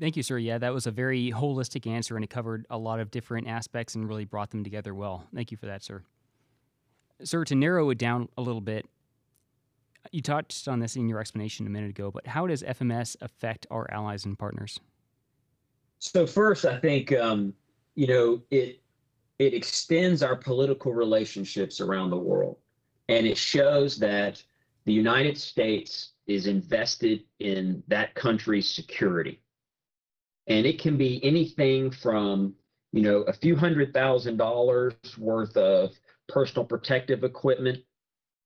Thank 0.00 0.16
you, 0.16 0.22
sir. 0.22 0.38
Yeah, 0.38 0.58
that 0.58 0.72
was 0.72 0.86
a 0.86 0.92
very 0.92 1.32
holistic 1.32 1.90
answer, 1.90 2.14
and 2.14 2.24
it 2.24 2.30
covered 2.30 2.66
a 2.70 2.78
lot 2.78 3.00
of 3.00 3.10
different 3.10 3.48
aspects 3.48 3.96
and 3.96 4.08
really 4.08 4.24
brought 4.24 4.50
them 4.50 4.62
together 4.62 4.94
well. 4.94 5.24
Thank 5.34 5.50
you 5.50 5.56
for 5.56 5.66
that, 5.66 5.82
sir. 5.82 6.02
Sir, 7.24 7.44
to 7.44 7.56
narrow 7.56 7.90
it 7.90 7.98
down 7.98 8.28
a 8.38 8.42
little 8.42 8.60
bit, 8.60 8.86
you 10.12 10.22
touched 10.22 10.68
on 10.68 10.78
this 10.78 10.94
in 10.94 11.08
your 11.08 11.18
explanation 11.18 11.66
a 11.66 11.70
minute 11.70 11.90
ago, 11.90 12.12
but 12.12 12.28
how 12.28 12.46
does 12.46 12.62
FMS 12.62 13.16
affect 13.20 13.66
our 13.70 13.90
allies 13.90 14.24
and 14.24 14.38
partners? 14.38 14.78
So 15.98 16.26
first, 16.28 16.64
I 16.64 16.78
think 16.78 17.12
um, 17.12 17.52
you 17.96 18.06
know 18.06 18.40
it 18.52 18.80
it 19.40 19.52
extends 19.52 20.22
our 20.22 20.36
political 20.36 20.92
relationships 20.92 21.80
around 21.80 22.10
the 22.10 22.16
world, 22.16 22.58
and 23.08 23.26
it 23.26 23.36
shows 23.36 23.98
that 23.98 24.42
the 24.84 24.92
United 24.92 25.36
States 25.36 26.12
is 26.28 26.46
invested 26.46 27.24
in 27.40 27.82
that 27.88 28.14
country's 28.14 28.68
security 28.68 29.40
and 30.48 30.66
it 30.66 30.80
can 30.80 30.96
be 30.96 31.22
anything 31.24 31.90
from 31.90 32.54
you 32.92 33.02
know 33.02 33.18
a 33.22 33.32
few 33.32 33.54
hundred 33.54 33.92
thousand 33.94 34.36
dollars 34.36 34.94
worth 35.18 35.56
of 35.56 35.94
personal 36.28 36.64
protective 36.64 37.22
equipment 37.22 37.78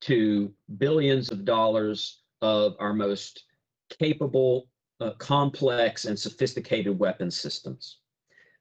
to 0.01 0.53
billions 0.79 1.31
of 1.31 1.45
dollars 1.45 2.23
of 2.43 2.75
our 2.81 2.93
most 2.93 3.45
capable 3.99 4.69
uh, 5.01 5.13
complex 5.13 6.05
and 6.05 6.19
sophisticated 6.19 6.99
weapon 6.99 7.31
systems. 7.31 7.99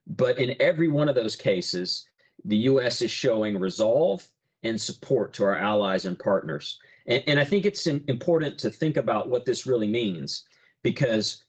But 0.06 0.38
in 0.38 0.56
every 0.60 0.88
one 0.88 1.08
of 1.08 1.14
those 1.14 1.36
cases 1.36 2.04
the 2.44 2.56
us 2.56 3.02
is 3.02 3.10
showing 3.10 3.58
resolve 3.58 4.26
and 4.64 4.80
support 4.80 5.32
to 5.34 5.44
our 5.44 5.56
allies 5.56 6.06
and 6.06 6.18
partners. 6.18 6.78
And, 7.06 7.22
and 7.26 7.40
i 7.40 7.44
think 7.44 7.66
it's 7.66 7.86
important 7.86 8.58
to 8.58 8.70
think 8.70 8.96
about 8.96 9.28
what 9.28 9.44
this 9.44 9.66
really 9.66 9.88
means 9.88 10.44
because 10.82 11.44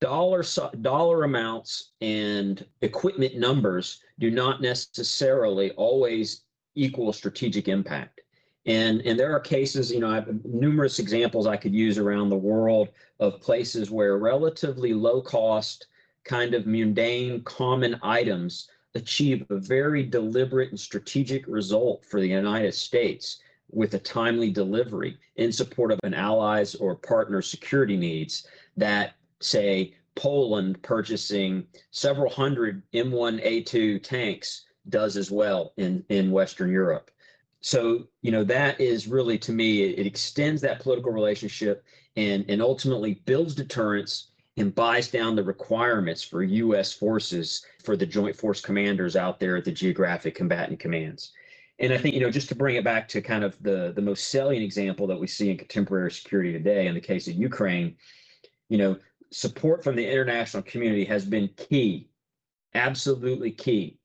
dollar 0.00 0.42
dollar 0.80 1.24
amounts 1.24 1.90
and 2.00 2.64
equipment 2.80 3.36
numbers 3.36 4.00
do 4.18 4.30
not 4.30 4.60
necessarily 4.60 5.70
always 5.72 6.42
equal 6.74 7.12
strategic 7.12 7.68
impact. 7.68 8.20
And, 8.66 9.00
and 9.02 9.18
there 9.18 9.32
are 9.32 9.40
cases, 9.40 9.90
you 9.90 10.00
know, 10.00 10.10
I 10.10 10.16
have 10.16 10.44
numerous 10.44 10.98
examples 10.98 11.46
I 11.46 11.56
could 11.56 11.74
use 11.74 11.98
around 11.98 12.28
the 12.28 12.36
world 12.36 12.88
of 13.18 13.40
places 13.40 13.90
where 13.90 14.18
relatively 14.18 14.92
low 14.92 15.22
cost, 15.22 15.86
kind 16.24 16.54
of 16.54 16.66
mundane, 16.66 17.42
common 17.42 17.98
items 18.02 18.68
achieve 18.94 19.46
a 19.50 19.56
very 19.56 20.02
deliberate 20.02 20.70
and 20.70 20.80
strategic 20.80 21.46
result 21.46 22.04
for 22.04 22.20
the 22.20 22.28
United 22.28 22.74
States 22.74 23.40
with 23.70 23.94
a 23.94 23.98
timely 23.98 24.50
delivery 24.50 25.16
in 25.36 25.52
support 25.52 25.92
of 25.92 26.00
an 26.02 26.12
allies 26.12 26.74
or 26.74 26.96
partner 26.96 27.40
security 27.40 27.96
needs 27.96 28.46
that 28.76 29.14
say 29.40 29.94
Poland 30.14 30.82
purchasing 30.82 31.66
several 31.90 32.30
hundred 32.30 32.82
M1A2 32.92 34.02
tanks 34.02 34.64
does 34.88 35.16
as 35.16 35.30
well 35.30 35.72
in, 35.76 36.04
in 36.08 36.30
Western 36.30 36.70
Europe. 36.70 37.10
So, 37.60 38.08
you 38.22 38.32
know, 38.32 38.44
that 38.44 38.80
is 38.80 39.06
really 39.06 39.38
to 39.38 39.52
me, 39.52 39.82
it, 39.82 39.98
it 39.98 40.06
extends 40.06 40.62
that 40.62 40.80
political 40.80 41.12
relationship 41.12 41.84
and, 42.16 42.44
and 42.48 42.62
ultimately 42.62 43.22
builds 43.26 43.54
deterrence 43.54 44.30
and 44.56 44.74
buys 44.74 45.08
down 45.08 45.36
the 45.36 45.44
requirements 45.44 46.22
for 46.22 46.42
U.S. 46.42 46.92
forces 46.92 47.64
for 47.82 47.96
the 47.96 48.06
joint 48.06 48.36
force 48.36 48.60
commanders 48.60 49.16
out 49.16 49.38
there 49.38 49.56
at 49.56 49.64
the 49.64 49.72
geographic 49.72 50.34
combatant 50.34 50.80
commands. 50.80 51.32
And 51.78 51.94
I 51.94 51.98
think, 51.98 52.14
you 52.14 52.20
know, 52.20 52.30
just 52.30 52.48
to 52.50 52.54
bring 52.54 52.76
it 52.76 52.84
back 52.84 53.08
to 53.08 53.22
kind 53.22 53.42
of 53.42 53.56
the, 53.62 53.92
the 53.94 54.02
most 54.02 54.28
salient 54.28 54.62
example 54.62 55.06
that 55.06 55.18
we 55.18 55.26
see 55.26 55.50
in 55.50 55.56
contemporary 55.56 56.12
security 56.12 56.52
today 56.52 56.88
in 56.88 56.94
the 56.94 57.00
case 57.00 57.26
of 57.26 57.34
Ukraine, 57.34 57.96
you 58.68 58.76
know, 58.76 58.98
support 59.32 59.84
from 59.84 59.96
the 59.96 60.10
international 60.10 60.62
community 60.62 61.04
has 61.04 61.24
been 61.24 61.48
key, 61.56 62.08
absolutely 62.74 63.50
key 63.50 63.98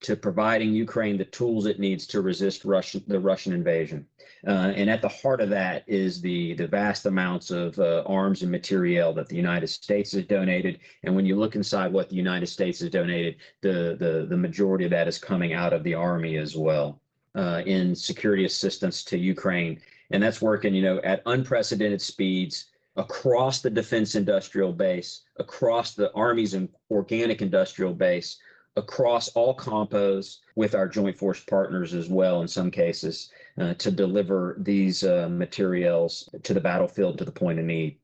to 0.00 0.16
providing 0.16 0.72
Ukraine 0.72 1.18
the 1.18 1.26
tools 1.26 1.66
it 1.66 1.78
needs 1.78 2.06
to 2.06 2.22
resist 2.22 2.64
Russian, 2.64 3.02
the 3.06 3.20
Russian 3.20 3.52
invasion. 3.52 4.06
Uh, 4.46 4.72
and 4.74 4.88
at 4.88 5.02
the 5.02 5.08
heart 5.08 5.42
of 5.42 5.50
that 5.50 5.84
is 5.86 6.22
the, 6.22 6.54
the 6.54 6.66
vast 6.66 7.04
amounts 7.04 7.50
of 7.50 7.78
uh, 7.78 8.02
arms 8.06 8.40
and 8.40 8.50
materiel 8.50 9.12
that 9.12 9.28
the 9.28 9.36
United 9.36 9.66
States 9.66 10.12
has 10.12 10.24
donated. 10.24 10.80
And 11.02 11.14
when 11.14 11.26
you 11.26 11.36
look 11.36 11.54
inside 11.54 11.92
what 11.92 12.08
the 12.08 12.16
United 12.16 12.46
States 12.46 12.80
has 12.80 12.88
donated, 12.88 13.36
the, 13.60 13.96
the, 13.98 14.26
the 14.30 14.36
majority 14.36 14.86
of 14.86 14.90
that 14.92 15.08
is 15.08 15.18
coming 15.18 15.52
out 15.52 15.74
of 15.74 15.84
the 15.84 15.94
Army 15.94 16.38
as 16.38 16.56
well 16.56 17.02
uh, 17.34 17.62
in 17.66 17.94
security 17.94 18.46
assistance 18.46 19.04
to 19.04 19.18
Ukraine. 19.18 19.82
And 20.12 20.22
that's 20.22 20.40
working, 20.40 20.74
you 20.74 20.82
know, 20.82 20.98
at 21.04 21.22
unprecedented 21.26 22.00
speeds 22.00 22.69
across 22.96 23.60
the 23.60 23.70
defense 23.70 24.14
industrial 24.14 24.72
base, 24.72 25.22
across 25.38 25.94
the 25.94 26.12
Army's 26.12 26.56
organic 26.90 27.42
industrial 27.42 27.94
base, 27.94 28.38
across 28.76 29.28
all 29.28 29.54
compos 29.54 30.40
with 30.56 30.74
our 30.74 30.88
joint 30.88 31.16
force 31.16 31.40
partners 31.44 31.94
as 31.94 32.08
well 32.08 32.42
in 32.42 32.48
some 32.48 32.70
cases 32.70 33.30
uh, 33.58 33.74
to 33.74 33.90
deliver 33.90 34.56
these 34.60 35.02
uh, 35.04 35.28
materials 35.30 36.28
to 36.42 36.54
the 36.54 36.60
battlefield 36.60 37.18
to 37.18 37.24
the 37.24 37.32
point 37.32 37.58
of 37.58 37.64
need. 37.64 37.96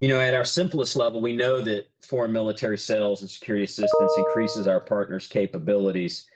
You 0.00 0.08
know, 0.08 0.20
at 0.20 0.34
our 0.34 0.44
simplest 0.44 0.96
level, 0.96 1.20
we 1.20 1.36
know 1.36 1.60
that 1.60 1.88
foreign 2.00 2.32
military 2.32 2.78
sales 2.78 3.20
and 3.20 3.30
security 3.30 3.64
assistance 3.64 4.12
increases 4.16 4.66
our 4.66 4.80
partners' 4.80 5.26
capabilities. 5.26 6.26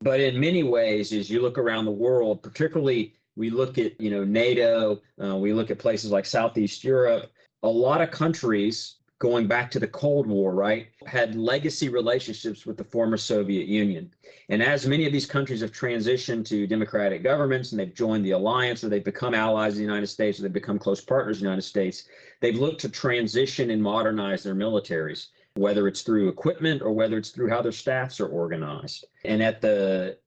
But 0.00 0.20
in 0.20 0.40
many 0.40 0.62
ways, 0.62 1.12
as 1.12 1.28
you 1.28 1.42
look 1.42 1.58
around 1.58 1.84
the 1.84 1.90
world, 1.90 2.42
particularly 2.42 3.14
we 3.36 3.50
look 3.50 3.78
at 3.78 4.00
you 4.00 4.10
know 4.10 4.24
NATO, 4.24 5.00
uh, 5.22 5.36
we 5.36 5.52
look 5.52 5.70
at 5.70 5.78
places 5.78 6.10
like 6.10 6.26
Southeast 6.26 6.84
Europe. 6.84 7.30
A 7.62 7.68
lot 7.68 8.00
of 8.00 8.10
countries 8.10 8.96
going 9.24 9.46
back 9.46 9.70
to 9.70 9.78
the 9.78 9.86
Cold 9.88 10.26
War, 10.26 10.54
right, 10.54 10.88
had 11.06 11.34
legacy 11.34 11.88
relationships 11.88 12.66
with 12.66 12.76
the 12.76 12.84
former 12.84 13.16
Soviet 13.16 13.66
Union. 13.66 14.12
And 14.50 14.62
as 14.62 14.86
many 14.86 15.06
of 15.06 15.12
these 15.12 15.24
countries 15.24 15.62
have 15.62 15.72
transitioned 15.72 16.44
to 16.46 16.66
democratic 16.66 17.22
governments 17.22 17.70
and 17.70 17.80
they've 17.80 17.94
joined 17.94 18.26
the 18.26 18.32
alliance 18.32 18.84
or 18.84 18.90
they've 18.90 19.04
become 19.04 19.32
allies 19.32 19.72
of 19.72 19.76
the 19.76 19.84
United 19.84 20.08
States 20.08 20.38
or 20.38 20.42
they've 20.42 20.52
become 20.52 20.78
close 20.78 21.00
partners 21.00 21.38
of 21.38 21.40
the 21.40 21.46
United 21.46 21.62
States, 21.62 22.04
they've 22.40 22.58
looked 22.58 22.80
to 22.82 22.88
transition 22.90 23.70
and 23.70 23.82
modernize 23.82 24.42
their 24.42 24.54
militaries, 24.54 25.28
whether 25.54 25.88
it's 25.88 26.02
through 26.02 26.28
equipment 26.28 26.82
or 26.82 26.92
whether 26.92 27.16
it's 27.16 27.30
through 27.30 27.48
how 27.48 27.62
their 27.62 27.72
staffs 27.72 28.20
are 28.20 28.28
organized. 28.28 29.06
And 29.24 29.42
at 29.42 29.62
the 29.62 30.18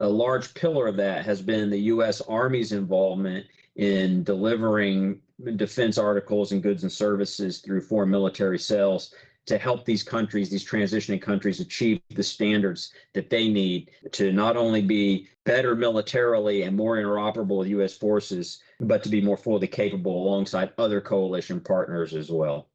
a 0.00 0.08
large 0.08 0.54
pillar 0.54 0.86
of 0.86 0.96
that 0.96 1.24
has 1.24 1.42
been 1.42 1.70
the 1.70 1.80
U.S. 1.80 2.20
Army's 2.22 2.72
involvement 2.72 3.46
in 3.76 4.22
delivering 4.24 5.20
defense 5.56 5.98
articles 5.98 6.52
and 6.52 6.62
goods 6.62 6.82
and 6.82 6.92
services 6.92 7.58
through 7.58 7.80
foreign 7.80 8.10
military 8.10 8.58
sales 8.58 9.14
to 9.46 9.56
help 9.56 9.84
these 9.84 10.02
countries, 10.02 10.50
these 10.50 10.68
transitioning 10.68 11.22
countries, 11.22 11.60
achieve 11.60 12.00
the 12.10 12.22
standards 12.22 12.92
that 13.14 13.30
they 13.30 13.48
need 13.48 13.90
to 14.12 14.30
not 14.30 14.56
only 14.56 14.82
be 14.82 15.26
better 15.44 15.74
militarily 15.74 16.62
and 16.62 16.76
more 16.76 16.96
interoperable 16.96 17.58
with 17.58 17.68
U.S. 17.68 17.96
forces, 17.96 18.60
but 18.80 19.02
to 19.02 19.08
be 19.08 19.22
more 19.22 19.38
fully 19.38 19.66
capable 19.66 20.22
alongside 20.22 20.72
other 20.76 21.00
coalition 21.00 21.60
partners 21.60 22.14
as 22.14 22.30
well. 22.30 22.68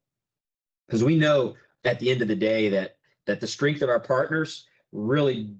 Because 0.86 1.04
we 1.04 1.16
know 1.16 1.54
at 1.84 2.00
the 2.00 2.10
end 2.10 2.22
of 2.22 2.28
the 2.28 2.36
day 2.36 2.68
that 2.70 2.96
that 3.26 3.40
the 3.40 3.46
strength 3.46 3.80
of 3.80 3.88
our 3.88 4.00
partners 4.00 4.66
really 4.92 5.50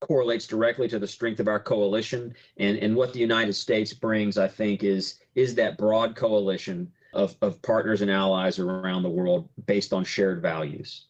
correlates 0.00 0.46
directly 0.46 0.88
to 0.88 0.98
the 0.98 1.06
strength 1.06 1.40
of 1.40 1.48
our 1.48 1.60
coalition 1.60 2.34
and 2.58 2.78
and 2.78 2.94
what 2.94 3.12
the 3.12 3.18
United 3.18 3.52
States 3.52 3.92
brings 3.92 4.38
I 4.38 4.48
think 4.48 4.84
is 4.84 5.20
is 5.34 5.54
that 5.56 5.78
broad 5.78 6.14
coalition 6.14 6.90
of 7.14 7.36
of 7.42 7.60
partners 7.62 8.02
and 8.02 8.10
allies 8.10 8.58
around 8.58 9.02
the 9.02 9.10
world 9.10 9.48
based 9.66 9.92
on 9.92 10.04
shared 10.04 10.40
values. 10.40 11.06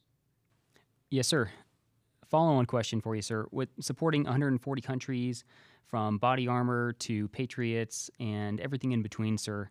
Yes, 1.11 1.27
sir. 1.27 1.51
Follow 2.29 2.53
on 2.53 2.67
question 2.67 3.01
for 3.01 3.17
you, 3.17 3.23
sir. 3.23 3.47
With 3.51 3.71
supporting 3.81 4.25
140 4.25 4.83
countries 4.83 5.45
from 5.87 6.19
body 6.19 6.47
armor 6.47 6.93
to 6.93 7.29
patriots 7.29 8.11
and 8.21 8.61
everything 8.61 8.93
in 8.93 9.03
between, 9.03 9.39
sir. 9.39 9.71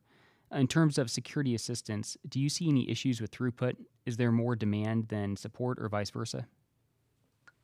In 0.52 0.68
terms 0.68 0.98
of 0.98 1.12
security 1.12 1.54
assistance, 1.54 2.18
do 2.28 2.40
you 2.40 2.50
see 2.50 2.70
any 2.70 2.90
issues 2.90 3.22
with 3.22 3.32
throughput? 3.32 3.76
Is 4.06 4.18
there 4.18 4.32
more 4.32 4.56
demand 4.56 5.10
than 5.10 5.36
support 5.36 5.78
or 5.80 5.90
vice 5.90 6.10
versa? 6.10 6.48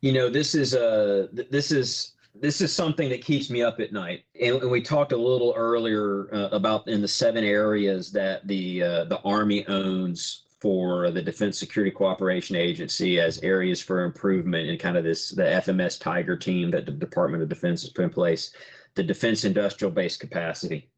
You 0.04 0.12
know 0.12 0.30
this 0.30 0.54
is 0.54 0.74
a 0.74 1.30
this 1.32 1.72
is 1.72 2.12
this 2.36 2.60
is 2.60 2.74
something 2.74 3.08
that 3.10 3.24
keeps 3.24 3.50
me 3.50 3.62
up 3.62 3.80
at 3.80 3.94
night. 3.94 4.26
And, 4.42 4.58
and 4.58 4.70
we 4.70 4.82
talked 4.82 5.14
a 5.14 5.18
little 5.18 5.54
earlier 5.56 6.28
uh, 6.34 6.50
about 6.52 6.88
in 6.90 7.02
the 7.02 7.08
seven 7.08 7.46
areas 7.46 8.12
that 8.12 8.46
the 8.46 8.84
uh, 8.84 9.04
the 9.06 9.22
army 9.22 9.66
owns 9.68 10.44
for 10.60 11.10
the 11.10 11.22
defense 11.22 11.58
security 11.58 11.92
cooperation 11.92 12.58
agency 12.58 13.20
as 13.20 13.40
areas 13.40 13.82
for 13.82 14.04
improvement 14.04 14.70
in 14.70 14.78
kind 14.78 14.98
of 14.98 15.06
this 15.06 15.30
the 15.30 15.44
fms 15.44 16.00
tiger 16.00 16.36
team 16.36 16.70
that 16.72 16.86
the 16.86 16.92
department 16.92 17.42
of 17.44 17.48
defense 17.48 17.82
has 17.82 17.92
put 17.92 18.04
in 18.04 18.10
place 18.10 18.54
the 18.96 19.04
defense 19.04 19.46
industrial 19.46 19.92
base 19.92 20.18
capacity. 20.18 20.90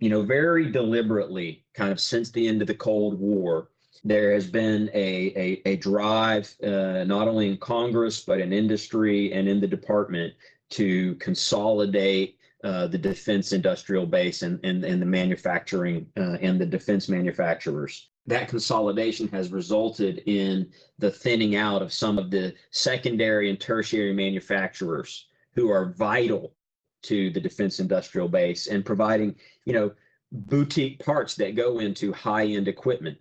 You 0.00 0.08
know 0.08 0.22
very 0.22 0.72
deliberately 0.72 1.66
kind 1.74 1.92
of 1.92 2.00
since 2.00 2.30
the 2.30 2.48
end 2.48 2.62
of 2.62 2.68
the 2.68 2.74
cold 2.74 3.20
war 3.20 3.68
there 4.04 4.32
has 4.32 4.46
been 4.46 4.90
a, 4.94 5.32
a, 5.36 5.62
a 5.64 5.76
drive, 5.76 6.54
uh, 6.62 7.04
not 7.04 7.28
only 7.28 7.50
in 7.50 7.56
Congress, 7.58 8.20
but 8.20 8.40
in 8.40 8.52
industry 8.52 9.32
and 9.32 9.48
in 9.48 9.60
the 9.60 9.66
department 9.66 10.34
to 10.70 11.14
consolidate 11.16 12.38
uh, 12.64 12.86
the 12.86 12.98
defense 12.98 13.52
industrial 13.52 14.06
base 14.06 14.42
and, 14.42 14.58
and, 14.64 14.84
and 14.84 15.00
the 15.00 15.06
manufacturing 15.06 16.06
uh, 16.16 16.36
and 16.40 16.60
the 16.60 16.66
defense 16.66 17.08
manufacturers. 17.08 18.08
That 18.26 18.48
consolidation 18.48 19.28
has 19.28 19.52
resulted 19.52 20.22
in 20.26 20.68
the 20.98 21.10
thinning 21.10 21.54
out 21.54 21.80
of 21.80 21.92
some 21.92 22.18
of 22.18 22.30
the 22.30 22.54
secondary 22.70 23.50
and 23.50 23.60
tertiary 23.60 24.12
manufacturers 24.12 25.26
who 25.54 25.70
are 25.70 25.92
vital 25.92 26.54
to 27.02 27.30
the 27.30 27.40
defense 27.40 27.78
industrial 27.78 28.28
base 28.28 28.66
and 28.66 28.84
providing, 28.84 29.36
you 29.64 29.72
know, 29.72 29.92
boutique 30.32 30.98
parts 31.04 31.36
that 31.36 31.54
go 31.54 31.78
into 31.78 32.12
high-end 32.12 32.66
equipment 32.66 33.16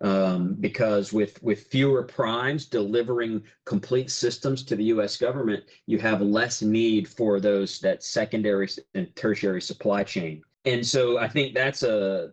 um, 0.00 0.54
because 0.60 1.12
with 1.12 1.42
with 1.42 1.66
fewer 1.68 2.02
primes 2.02 2.66
delivering 2.66 3.42
complete 3.64 4.10
systems 4.10 4.62
to 4.64 4.76
the 4.76 4.84
U.S. 4.84 5.16
government, 5.16 5.64
you 5.86 5.98
have 5.98 6.20
less 6.20 6.62
need 6.62 7.08
for 7.08 7.40
those 7.40 7.80
that 7.80 8.02
secondary 8.02 8.68
and 8.94 9.14
tertiary 9.16 9.62
supply 9.62 10.04
chain. 10.04 10.42
And 10.64 10.84
so 10.84 11.18
I 11.18 11.28
think 11.28 11.54
that's 11.54 11.82
a 11.82 12.32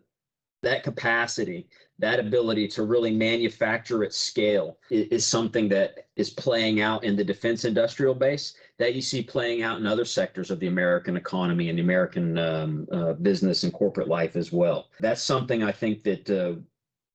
that 0.63 0.83
capacity, 0.83 1.67
that 1.99 2.19
ability 2.19 2.67
to 2.69 2.83
really 2.83 3.11
manufacture 3.11 4.03
at 4.03 4.13
scale 4.13 4.77
is, 4.89 5.07
is 5.09 5.27
something 5.27 5.69
that 5.69 6.07
is 6.15 6.31
playing 6.31 6.81
out 6.81 7.03
in 7.03 7.15
the 7.15 7.23
defense 7.23 7.65
industrial 7.65 8.15
base 8.15 8.55
that 8.79 8.95
you 8.95 9.01
see 9.01 9.21
playing 9.21 9.61
out 9.61 9.77
in 9.77 9.85
other 9.85 10.05
sectors 10.05 10.49
of 10.49 10.59
the 10.59 10.67
American 10.67 11.15
economy 11.15 11.69
and 11.69 11.77
the 11.77 11.83
American 11.83 12.37
um, 12.39 12.87
uh, 12.91 13.13
business 13.13 13.63
and 13.63 13.73
corporate 13.73 14.07
life 14.07 14.35
as 14.35 14.51
well. 14.51 14.87
That's 14.99 15.21
something 15.21 15.63
I 15.63 15.71
think 15.71 16.03
that 16.03 16.29
uh, 16.29 16.59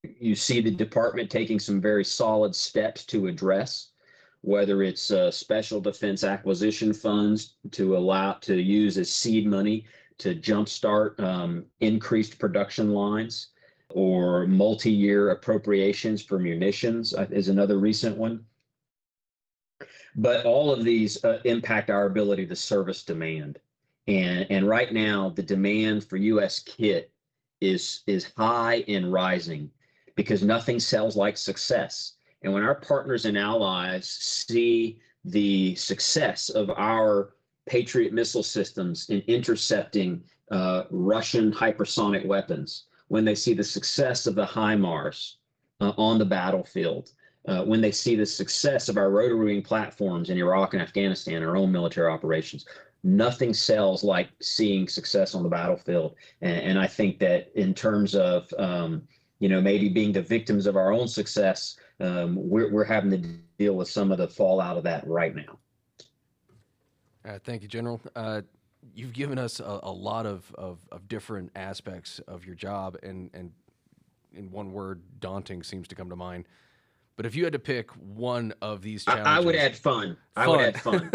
you 0.03 0.35
see 0.35 0.61
the 0.61 0.71
department 0.71 1.31
taking 1.31 1.59
some 1.59 1.81
very 1.81 2.05
solid 2.05 2.55
steps 2.55 3.05
to 3.07 3.27
address, 3.27 3.89
whether 4.43 4.83
it's 4.83 5.11
uh, 5.11 5.31
special 5.31 5.81
defense 5.81 6.23
acquisition 6.23 6.93
funds 6.93 7.55
to 7.73 7.97
allow 7.97 8.33
to 8.35 8.61
use 8.61 8.97
as 8.99 9.13
seed 9.13 9.47
money 9.47 9.85
to 10.19 10.35
jumpstart 10.35 11.19
um, 11.21 11.65
increased 11.81 12.39
production 12.39 12.93
lines, 12.93 13.49
or 13.91 14.47
multi-year 14.47 15.31
appropriations 15.31 16.23
for 16.23 16.39
munitions 16.39 17.15
uh, 17.15 17.27
is 17.31 17.49
another 17.49 17.79
recent 17.79 18.17
one. 18.17 18.45
But 20.17 20.45
all 20.45 20.73
of 20.73 20.85
these 20.85 21.25
uh, 21.25 21.41
impact 21.45 21.89
our 21.89 22.07
ability 22.07 22.47
to 22.47 22.57
service 22.57 23.05
demand. 23.05 23.59
And, 24.09 24.47
and 24.51 24.69
right 24.69 24.93
now, 24.93 25.31
the 25.31 25.43
demand 25.43 26.05
for 26.05 26.17
U.S. 26.17 26.59
kit 26.61 27.13
is, 27.61 28.03
is 28.07 28.33
high 28.37 28.85
and 28.89 29.13
rising 29.13 29.71
because 30.19 30.43
nothing 30.43 30.81
sells 30.81 31.15
like 31.15 31.37
success. 31.37 32.15
And 32.43 32.53
when 32.53 32.65
our 32.65 32.75
partners 32.75 33.25
and 33.25 33.39
allies 33.39 34.11
see 34.11 34.99
the 35.25 35.77
success 35.77 36.49
of 36.49 36.71
our 36.71 37.35
Patriot 37.67 38.13
missile 38.13 38.43
systems 38.43 39.09
in 39.11 39.23
intercepting 39.29 40.25
uh, 40.51 40.83
Russian 40.91 41.53
hypersonic 41.53 42.27
weapons, 42.27 42.87
when 43.07 43.25
they 43.25 43.37
see 43.37 43.55
the 43.55 43.63
success 43.63 44.27
of 44.27 44.35
the 44.35 44.45
HIMARS 44.45 45.37
uh, 45.81 45.93
on 45.97 46.19
the 46.19 46.25
battlefield, 46.25 47.13
uh, 47.47 47.63
when 47.63 47.81
they 47.81 47.93
see 47.93 48.17
the 48.17 48.27
success 48.27 48.89
of 48.89 48.97
our 48.97 49.11
rotary 49.11 49.55
wing 49.55 49.63
platforms 49.63 50.31
in 50.31 50.39
Iraq 50.39 50.75
and 50.75 50.83
Afghanistan, 50.83 51.45
our 51.45 51.57
own 51.57 51.71
military 51.71 52.11
operations, 52.11 52.67
nothing 53.05 53.55
sells 53.55 54.03
like 54.03 54.31
seeing 54.43 54.89
success 54.89 55.37
on 55.37 55.45
the 55.45 55.49
battlefield. 55.49 56.17
And, 56.41 56.61
and 56.71 56.79
I 56.79 56.89
think 56.89 57.21
that 57.21 57.53
in 57.55 57.73
terms 57.73 58.17
of 58.17 58.53
um, 58.59 59.07
you 59.39 59.49
know, 59.49 59.61
maybe 59.61 59.89
being 59.89 60.13
the 60.13 60.23
victims 60.23 60.67
of 60.67 60.77
our 60.77 60.93
own 60.93 61.09
success, 61.09 61.77
um, 62.01 62.37
we're, 62.37 62.73
we're 62.73 62.85
having 62.85 63.11
to 63.11 63.19
deal 63.59 63.75
with 63.75 63.89
some 63.89 64.11
of 64.11 64.19
the 64.19 64.29
fallout 64.29 64.77
of 64.77 64.85
that 64.85 65.07
right 65.07 65.35
now. 65.35 65.59
Uh, 67.25 67.39
thank 67.45 67.63
you, 67.63 67.69
General. 67.69 68.01
Uh, 68.17 68.43
you've 68.95 69.13
given 69.13 69.39
us 69.39 69.61
a, 69.61 69.81
a 69.83 69.93
lot 69.93 70.27
of, 70.27 70.53
of, 70.57 70.79
of, 70.91 71.09
different 71.09 71.51
aspects 71.55 72.21
of 72.27 72.45
your 72.47 72.55
job, 72.55 72.97
and, 73.03 73.31
and 73.35 73.53
in 74.33 74.51
one 74.51 74.73
word, 74.73 75.03
daunting 75.21 75.63
seems 75.63 75.89
to 75.89 75.95
come 75.95 76.09
to 76.11 76.17
mind. 76.17 76.47
But 77.17 77.27
if 77.27 77.35
you 77.35 77.43
had 77.43 77.53
to 77.53 77.59
pick 77.59 77.91
one 77.93 78.55
of 78.63 78.81
these 78.81 79.05
challenges, 79.05 79.27
I, 79.27 79.37
I 79.39 79.41
would 79.41 79.57
add 79.57 79.77
fun. 79.77 80.17
fun. 80.35 80.45
I 80.45 80.49
would 80.49 80.61
add 80.61 80.81
fun. 80.81 81.11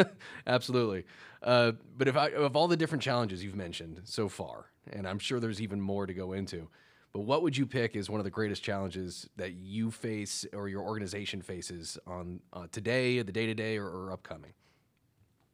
Absolutely. 0.47 1.05
Uh, 1.41 1.71
but 1.97 2.09
if 2.09 2.17
I, 2.17 2.29
of 2.31 2.55
all 2.57 2.67
the 2.67 2.75
different 2.77 3.01
challenges 3.01 3.43
you've 3.43 3.55
mentioned 3.55 4.01
so 4.03 4.27
far, 4.27 4.65
and 4.91 5.07
I'm 5.07 5.19
sure 5.19 5.39
there's 5.39 5.62
even 5.62 5.79
more 5.79 6.05
to 6.05 6.13
go 6.13 6.33
into, 6.33 6.67
but 7.13 7.21
what 7.21 7.43
would 7.43 7.56
you 7.56 7.65
pick 7.65 7.95
as 7.95 8.10
one 8.10 8.19
of 8.19 8.23
the 8.23 8.32
greatest 8.32 8.63
challenges 8.63 9.30
that 9.36 9.54
you 9.54 9.91
face 9.91 10.45
or 10.52 10.67
your 10.67 10.82
organization 10.82 11.41
faces 11.41 11.97
on 12.08 12.39
uh, 12.54 12.65
today, 12.71 13.21
the 13.21 13.32
day 13.32 13.45
to 13.45 13.54
day, 13.54 13.78
or 13.78 14.12
upcoming? 14.12 14.52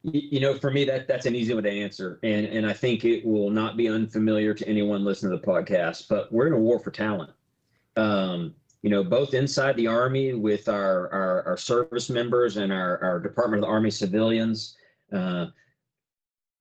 You 0.04 0.40
know, 0.40 0.58
for 0.58 0.72
me, 0.72 0.86
that 0.86 1.10
that's 1.10 1.26
an 1.26 1.36
easy 1.36 1.54
one 1.54 1.64
to 1.64 1.70
answer, 1.70 2.20
and 2.24 2.46
and 2.46 2.66
I 2.66 2.72
think 2.72 3.04
it 3.04 3.26
will 3.26 3.50
not 3.50 3.76
be 3.76 3.90
unfamiliar 3.90 4.54
to 4.54 4.68
anyone 4.68 5.04
listening 5.04 5.38
to 5.38 5.38
the 5.38 5.46
podcast. 5.46 6.08
But 6.08 6.32
we're 6.32 6.48
in 6.48 6.54
a 6.54 6.58
war 6.58 6.80
for 6.80 6.92
talent. 6.92 7.32
Um, 7.98 8.56
you 8.82 8.90
know, 8.90 9.04
both 9.04 9.34
inside 9.34 9.76
the 9.76 9.88
Army 9.88 10.34
with 10.34 10.70
our, 10.70 11.12
our, 11.12 11.44
our 11.46 11.58
service 11.58 12.10
members 12.10 12.58
and 12.58 12.72
our, 12.72 13.04
our 13.04 13.20
Department 13.20 13.62
of 13.62 13.68
the 13.68 13.72
Army 13.72 13.92
civilians, 13.92 14.78
uh, 15.12 15.48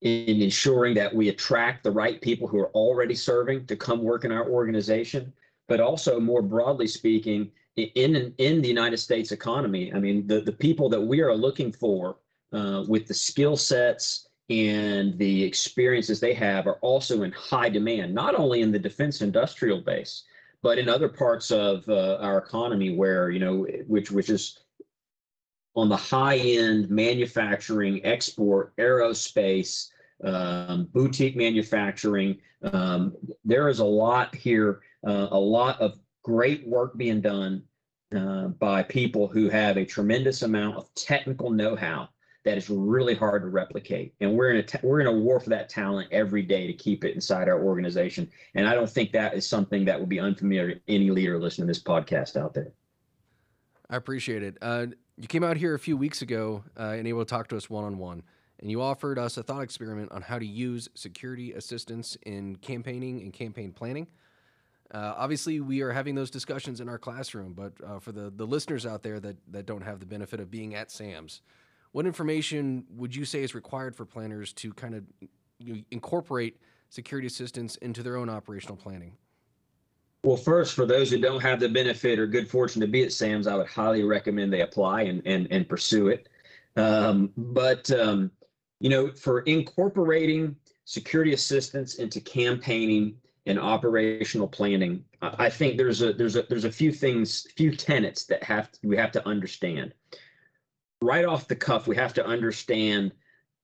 in 0.03 0.41
ensuring 0.41 0.95
that 0.95 1.15
we 1.15 1.29
attract 1.29 1.83
the 1.83 1.91
right 1.91 2.21
people 2.21 2.47
who 2.47 2.59
are 2.59 2.71
already 2.71 3.15
serving 3.15 3.67
to 3.67 3.77
come 3.77 4.03
work 4.03 4.25
in 4.25 4.33
our 4.33 4.49
organization, 4.49 5.33
but 5.67 5.81
also 5.81 6.21
more 6.21 6.43
broadly 6.43 6.87
speaking, 6.87 7.51
in 7.77 8.35
in 8.39 8.61
the 8.61 8.69
United 8.69 8.99
States 8.99 9.33
economy. 9.33 9.93
I 9.93 9.99
mean, 9.99 10.27
the, 10.27 10.41
the 10.41 10.53
people 10.53 10.89
that 10.91 11.01
we 11.01 11.21
are 11.21 11.35
looking 11.35 11.73
for 11.73 12.17
uh, 12.53 12.85
with 12.89 13.07
the 13.07 13.15
skill 13.15 13.57
sets 13.57 14.29
and 14.51 15.19
the 15.19 15.45
experiences 15.45 16.21
they 16.21 16.33
have 16.35 16.67
are 16.67 16.79
also 16.81 17.23
in 17.23 17.33
high 17.33 17.69
demand, 17.69 18.15
not 18.15 18.35
only 18.35 18.63
in 18.63 18.73
the 18.73 18.79
defense 18.79 19.21
industrial 19.21 19.81
base, 19.81 20.25
but 20.63 20.79
in 20.79 20.89
other 20.89 21.09
parts 21.09 21.51
of 21.51 21.89
uh, 21.89 22.17
our 22.21 22.39
economy 22.39 22.95
where 22.95 23.31
you 23.31 23.39
know 23.39 23.67
which 23.87 24.11
which 24.11 24.31
is 24.31 24.61
on 25.79 25.89
the 25.89 25.97
high 25.97 26.39
end 26.39 26.91
manufacturing 26.91 28.05
export 28.05 28.77
aerospace 28.77 29.91
um, 30.25 30.89
boutique 30.93 31.37
manufacturing 31.37 32.37
um, 32.73 33.15
there 33.45 33.69
is 33.69 33.79
a 33.79 33.85
lot 33.85 34.35
here 34.35 34.81
uh, 35.07 35.29
a 35.31 35.39
lot 35.39 35.81
of 35.81 35.99
great 36.25 36.67
work 36.67 36.97
being 36.97 37.21
done 37.21 37.63
uh, 38.17 38.49
by 38.49 38.83
people 38.83 39.29
who 39.29 39.49
have 39.49 39.77
a 39.77 39.85
tremendous 39.85 40.43
amount 40.43 40.77
of 40.77 40.93
technical 40.95 41.51
know-how 41.51 42.09
that 42.45 42.57
is 42.57 42.71
really 42.71 43.15
hard 43.15 43.43
to 43.43 43.49
replicate. 43.49 44.15
And 44.21 44.33
we're 44.33 44.51
in 44.51 44.57
a 44.57 44.63
t- 44.63 44.79
we're 44.83 45.01
in 45.01 45.07
a 45.07 45.13
war 45.13 45.39
for 45.39 45.51
that 45.51 45.69
talent 45.69 46.09
every 46.11 46.43
day 46.43 46.67
to 46.67 46.73
keep 46.73 47.05
it 47.05 47.15
inside 47.15 47.49
our 47.49 47.63
organization. 47.63 48.31
And 48.55 48.67
I 48.67 48.75
don't 48.75 48.89
think 48.89 49.13
that 49.13 49.35
is 49.35 49.47
something 49.47 49.85
that 49.85 50.01
would 50.01 50.09
be 50.09 50.21
unfamiliar 50.21 50.75
to 50.75 50.81
any 50.89 51.11
leader 51.11 51.39
listening 51.39 51.67
to 51.67 51.73
this 51.73 51.83
podcast 51.83 52.37
out 52.37 52.55
there. 52.55 52.73
I 53.91 53.97
appreciate 53.97 54.43
it. 54.43 54.57
Uh, 54.63 54.87
you 55.21 55.27
came 55.27 55.43
out 55.43 55.57
here 55.57 55.75
a 55.75 55.79
few 55.79 55.97
weeks 55.97 56.23
ago 56.23 56.63
uh, 56.79 56.95
and 56.97 57.07
able 57.07 57.25
to 57.25 57.29
talk 57.29 57.49
to 57.49 57.57
us 57.57 57.69
one 57.69 57.85
on 57.85 57.99
one, 57.99 58.23
and 58.61 58.71
you 58.71 58.81
offered 58.81 59.19
us 59.19 59.37
a 59.37 59.43
thought 59.43 59.63
experiment 59.63 60.13
on 60.13 60.23
how 60.23 60.39
to 60.39 60.47
use 60.47 60.89
security 60.95 61.53
assistance 61.53 62.17
in 62.25 62.57
campaigning 62.57 63.21
and 63.23 63.33
campaign 63.33 63.73
planning. 63.73 64.07
Uh, 64.93 65.15
obviously, 65.17 65.61
we 65.61 65.83
are 65.83 65.93
having 65.93 66.15
those 66.15 66.31
discussions 66.31 66.81
in 66.81 66.89
our 66.89 66.99
classroom, 66.99 67.53
but 67.53 67.73
uh, 67.85 67.99
for 67.99 68.13
the, 68.13 68.33
the 68.37 68.47
listeners 68.47 68.87
out 68.87 69.03
there 69.03 69.21
that, 69.21 69.37
that 69.51 69.67
don't 69.67 69.83
have 69.83 70.01
the 70.01 70.07
benefit 70.07 70.41
of 70.41 70.51
being 70.51 70.75
at 70.75 70.91
SAMS, 70.91 71.43
what 71.93 72.07
information 72.07 72.85
would 72.97 73.15
you 73.15 73.25
say 73.25 73.43
is 73.43 73.55
required 73.55 73.97
for 73.97 74.05
planners 74.05 74.53
to 74.55 74.73
kind 74.73 74.95
of 74.95 75.05
you 75.59 75.75
know, 75.75 75.81
incorporate 75.91 76.59
security 76.91 77.27
assistance 77.27 77.77
into 77.77 78.03
their 78.03 78.17
own 78.17 78.31
operational 78.31 78.77
planning? 78.77 79.17
Well, 80.29 80.37
first, 80.37 80.75
for 80.75 80.85
those 80.85 81.11
who 81.11 81.17
don't 81.17 81.41
have 81.41 81.59
the 81.59 81.71
benefit 81.71 82.19
or 82.19 82.27
good 82.27 82.51
fortune 82.51 82.83
to 82.83 82.87
be 82.87 83.03
at 83.03 83.15
SAMS, 83.15 83.47
I 83.47 83.55
would 83.55 83.67
highly 83.67 84.05
recommend 84.05 84.53
they 84.53 84.61
apply 84.61 85.05
and 85.05 85.23
and, 85.25 85.49
and 85.51 85.67
pursue 85.67 86.09
it. 86.09 86.29
Um, 86.77 87.33
but 87.39 87.91
um, 87.93 88.31
you 88.79 88.91
know, 88.91 89.11
for 89.11 89.41
incorporating 89.41 90.55
security 90.85 91.33
assistance 91.33 91.95
into 91.95 92.21
campaigning 92.21 93.17
and 93.47 93.59
operational 93.59 94.47
planning, 94.47 95.03
I 95.23 95.49
think 95.49 95.79
there's 95.79 96.03
a 96.03 96.13
there's 96.13 96.37
a 96.37 96.43
there's 96.43 96.67
a 96.67 96.71
few 96.71 96.93
things, 96.93 97.47
few 97.57 97.75
tenets 97.75 98.25
that 98.25 98.43
have 98.43 98.71
to, 98.73 98.79
we 98.87 98.99
have 98.99 99.13
to 99.13 99.27
understand 99.27 99.95
right 101.01 101.25
off 101.25 101.49
the 101.49 101.57
cuff, 101.57 101.87
we 101.87 101.97
have 101.97 102.13
to 102.13 102.27
understand 102.27 103.13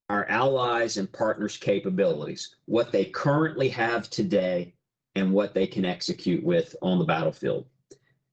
our 0.09 0.25
allies 0.31 0.97
and 0.97 1.13
partners' 1.13 1.59
capabilities, 1.59 2.57
what 2.65 2.91
they 2.91 3.05
currently 3.05 3.69
have 3.69 4.09
today, 4.09 4.73
and 5.15 5.33
what 5.33 5.55
they 5.55 5.67
can 5.67 5.85
execute 5.85 6.43
with 6.43 6.75
on 6.83 6.99
the 6.99 7.05
battlefield. 7.05 7.67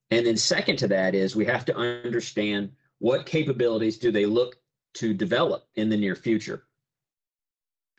And 0.09 0.25
then, 0.25 0.37
second 0.37 0.77
to 0.77 0.87
that, 0.89 1.15
is 1.15 1.35
we 1.35 1.45
have 1.45 1.65
to 1.65 1.75
understand 1.75 2.71
what 2.99 3.25
capabilities 3.25 3.97
do 3.97 4.11
they 4.11 4.25
look 4.25 4.57
to 4.95 5.13
develop 5.13 5.67
in 5.75 5.89
the 5.89 5.97
near 5.97 6.15
future. 6.15 6.65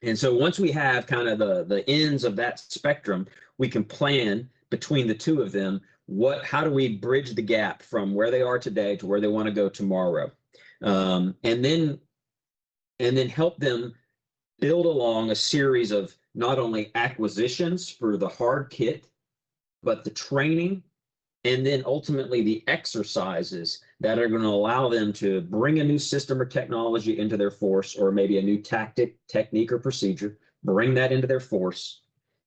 And 0.03 0.18
so, 0.18 0.35
once 0.35 0.59
we 0.59 0.71
have 0.73 1.07
kind 1.07 1.29
of 1.29 1.38
the, 1.38 1.64
the 1.64 1.88
ends 1.88 2.25
of 2.25 2.37
that 2.37 2.59
spectrum, 2.59 3.27
we 3.59 3.68
can 3.68 3.85
plan 3.85 4.49
between 4.71 5.07
the 5.07 5.14
two 5.14 5.42
of 5.42 5.53
them 5.53 5.81
what 6.07 6.45
how 6.45 6.64
do 6.64 6.71
we 6.71 6.97
bridge 6.97 7.35
the 7.35 7.42
gap 7.42 7.83
from 7.83 8.14
where 8.14 8.31
they 8.31 8.42
are 8.42 8.59
today 8.59 8.97
to 8.97 9.07
where 9.07 9.21
they 9.21 9.29
want 9.29 9.47
to 9.47 9.53
go 9.53 9.68
tomorrow 9.68 10.31
um, 10.83 11.35
and 11.45 11.64
then 11.64 11.99
and 12.99 13.16
then 13.16 13.29
help 13.29 13.59
them 13.59 13.95
build 14.61 14.87
along 14.87 15.31
a 15.31 15.35
series 15.35 15.90
of 15.90 16.14
not 16.35 16.59
only 16.59 16.90
acquisitions 16.95 17.88
for 17.88 18.16
the 18.16 18.29
hard 18.29 18.71
kit, 18.71 19.07
but 19.83 20.05
the 20.05 20.11
training 20.11 20.83
and 21.45 21.66
then 21.66 21.83
ultimately 21.87 22.42
the 22.42 22.62
exercises 22.68 23.81
that 24.01 24.18
are 24.18 24.29
going 24.29 24.42
to 24.42 24.49
allow 24.49 24.88
them 24.88 25.12
to 25.12 25.40
bring 25.40 25.81
a 25.81 25.85
new 25.85 25.99
system 25.99 26.40
or 26.40 26.45
technology 26.45 27.18
into 27.18 27.37
their 27.37 27.51
force 27.51 27.97
or 27.97 28.12
maybe 28.12 28.38
a 28.38 28.42
new 28.42 28.59
tactic, 28.59 29.16
technique, 29.29 29.73
or 29.73 29.79
procedure, 29.79 30.38
bring 30.62 30.95
that 30.95 31.11
into 31.11 31.27
their 31.27 31.40
force, 31.40 32.03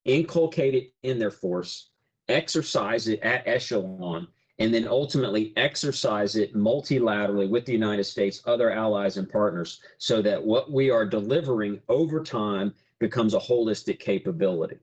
inculcate 0.05 0.75
it 0.75 0.93
in 1.03 1.19
their 1.19 1.31
force, 1.31 1.89
exercise 2.29 3.07
it 3.09 3.19
at 3.19 3.45
echelon, 3.45 4.27
and 4.59 4.73
then 4.73 4.87
ultimately 4.87 5.51
exercise 5.57 6.37
it 6.37 6.55
multilaterally 6.55 7.49
with 7.49 7.65
the 7.65 7.73
United 7.73 8.05
States, 8.05 8.41
other 8.45 8.71
allies 8.71 9.17
and 9.17 9.29
partners, 9.29 9.81
so 9.97 10.21
that 10.21 10.41
what 10.41 10.71
we 10.71 10.89
are 10.89 11.05
delivering 11.05 11.81
over 11.89 12.23
time 12.23 12.73
becomes 12.99 13.33
a 13.33 13.39
holistic 13.39 13.99
capability. 13.99 14.77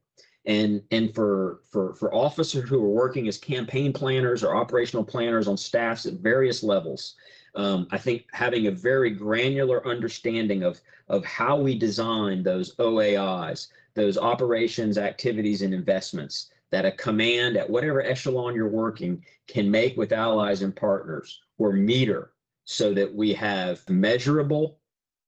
And, 0.44 0.82
and 0.90 1.14
for, 1.14 1.60
for, 1.70 1.94
for 1.94 2.12
officers 2.12 2.68
who 2.68 2.82
are 2.82 2.88
working 2.88 3.28
as 3.28 3.38
campaign 3.38 3.92
planners 3.92 4.42
or 4.42 4.56
operational 4.56 5.04
planners 5.04 5.46
on 5.46 5.56
staffs 5.56 6.04
at 6.06 6.14
various 6.14 6.62
levels, 6.62 7.14
um, 7.54 7.86
I 7.90 7.98
think 7.98 8.24
having 8.32 8.66
a 8.66 8.72
very 8.72 9.10
granular 9.10 9.86
understanding 9.86 10.64
of, 10.64 10.80
of 11.08 11.24
how 11.24 11.56
we 11.56 11.78
design 11.78 12.42
those 12.42 12.74
OAIs, 12.76 13.68
those 13.94 14.18
operations, 14.18 14.98
activities, 14.98 15.62
and 15.62 15.72
investments, 15.72 16.50
that 16.72 16.86
a 16.86 16.92
command 16.92 17.56
at 17.56 17.68
whatever 17.68 18.02
echelon 18.02 18.54
you're 18.54 18.68
working 18.68 19.22
can 19.46 19.70
make 19.70 19.96
with 19.96 20.10
allies 20.10 20.62
and 20.62 20.74
partners 20.74 21.42
or 21.58 21.72
meter 21.72 22.32
so 22.64 22.94
that 22.94 23.14
we 23.14 23.32
have 23.34 23.88
measurable 23.88 24.78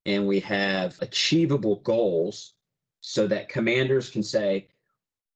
and 0.07 0.27
we 0.27 0.39
have 0.39 0.97
achievable 1.01 1.77
goals 1.77 2.54
so 3.07 3.27
that 3.27 3.47
commanders 3.47 4.09
can 4.09 4.23
say, 4.23 4.67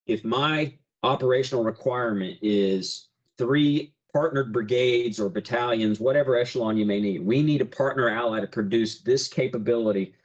if 0.08 0.25
my 0.25 0.73
operational 1.03 1.63
requirement 1.63 2.36
is 2.41 3.10
three 3.38 3.93
partnered 4.12 4.51
brigades 4.51 5.19
or 5.19 5.29
battalions, 5.29 5.99
whatever 5.99 6.36
echelon 6.36 6.77
you 6.77 6.86
may 6.86 6.99
need, 6.99 7.23
we 7.23 7.43
need 7.43 7.62
a 7.62 7.65
partner 7.65 8.10
ally 8.10 8.39
to 8.39 8.47
produce 8.47 9.01
this 9.01 9.27
capability 9.27 10.15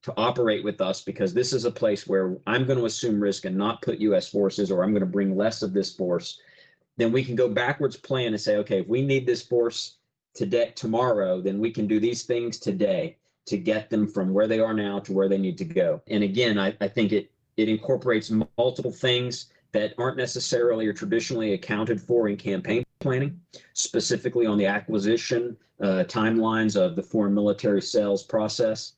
to 0.00 0.14
operate 0.16 0.64
with 0.64 0.80
us 0.80 1.02
because 1.02 1.34
this 1.34 1.52
is 1.52 1.66
a 1.66 1.70
place 1.70 2.06
where 2.06 2.38
I'm 2.46 2.64
going 2.64 2.78
to 2.78 2.86
assume 2.86 3.22
risk 3.22 3.44
and 3.44 3.54
not 3.54 3.82
put 3.82 3.98
U.S. 3.98 4.30
forces, 4.30 4.70
or 4.70 4.82
I'm 4.82 4.92
going 4.92 5.00
to 5.00 5.06
bring 5.06 5.36
less 5.36 5.60
of 5.60 5.74
this 5.74 5.94
force, 5.94 6.40
then 6.96 7.12
we 7.12 7.22
can 7.22 7.36
go 7.36 7.46
backwards 7.46 7.98
plan 7.98 8.28
and 8.28 8.40
say, 8.40 8.56
okay, 8.56 8.80
if 8.80 8.88
we 8.88 9.02
need 9.02 9.26
this 9.26 9.42
force 9.42 9.98
today, 10.32 10.72
tomorrow, 10.74 11.42
then 11.42 11.58
we 11.58 11.70
can 11.70 11.86
do 11.86 12.00
these 12.00 12.22
things 12.22 12.58
today 12.58 13.18
to 13.46 13.56
get 13.56 13.90
them 13.90 14.06
from 14.06 14.32
where 14.32 14.46
they 14.46 14.60
are 14.60 14.74
now 14.74 14.98
to 15.00 15.12
where 15.12 15.28
they 15.28 15.38
need 15.38 15.58
to 15.58 15.64
go. 15.64 16.02
And 16.08 16.22
again, 16.22 16.58
I, 16.58 16.76
I 16.80 16.88
think 16.88 17.12
it 17.12 17.30
it 17.56 17.68
incorporates 17.68 18.30
multiple 18.58 18.92
things 18.92 19.46
that 19.72 19.94
aren't 19.98 20.18
necessarily 20.18 20.86
or 20.86 20.92
traditionally 20.92 21.54
accounted 21.54 22.00
for 22.00 22.28
in 22.28 22.36
campaign 22.36 22.84
planning, 23.00 23.40
specifically 23.72 24.46
on 24.46 24.58
the 24.58 24.66
acquisition 24.66 25.56
uh, 25.80 26.04
timelines 26.06 26.76
of 26.76 26.96
the 26.96 27.02
foreign 27.02 27.34
military 27.34 27.82
sales 27.82 28.22
process 28.22 28.92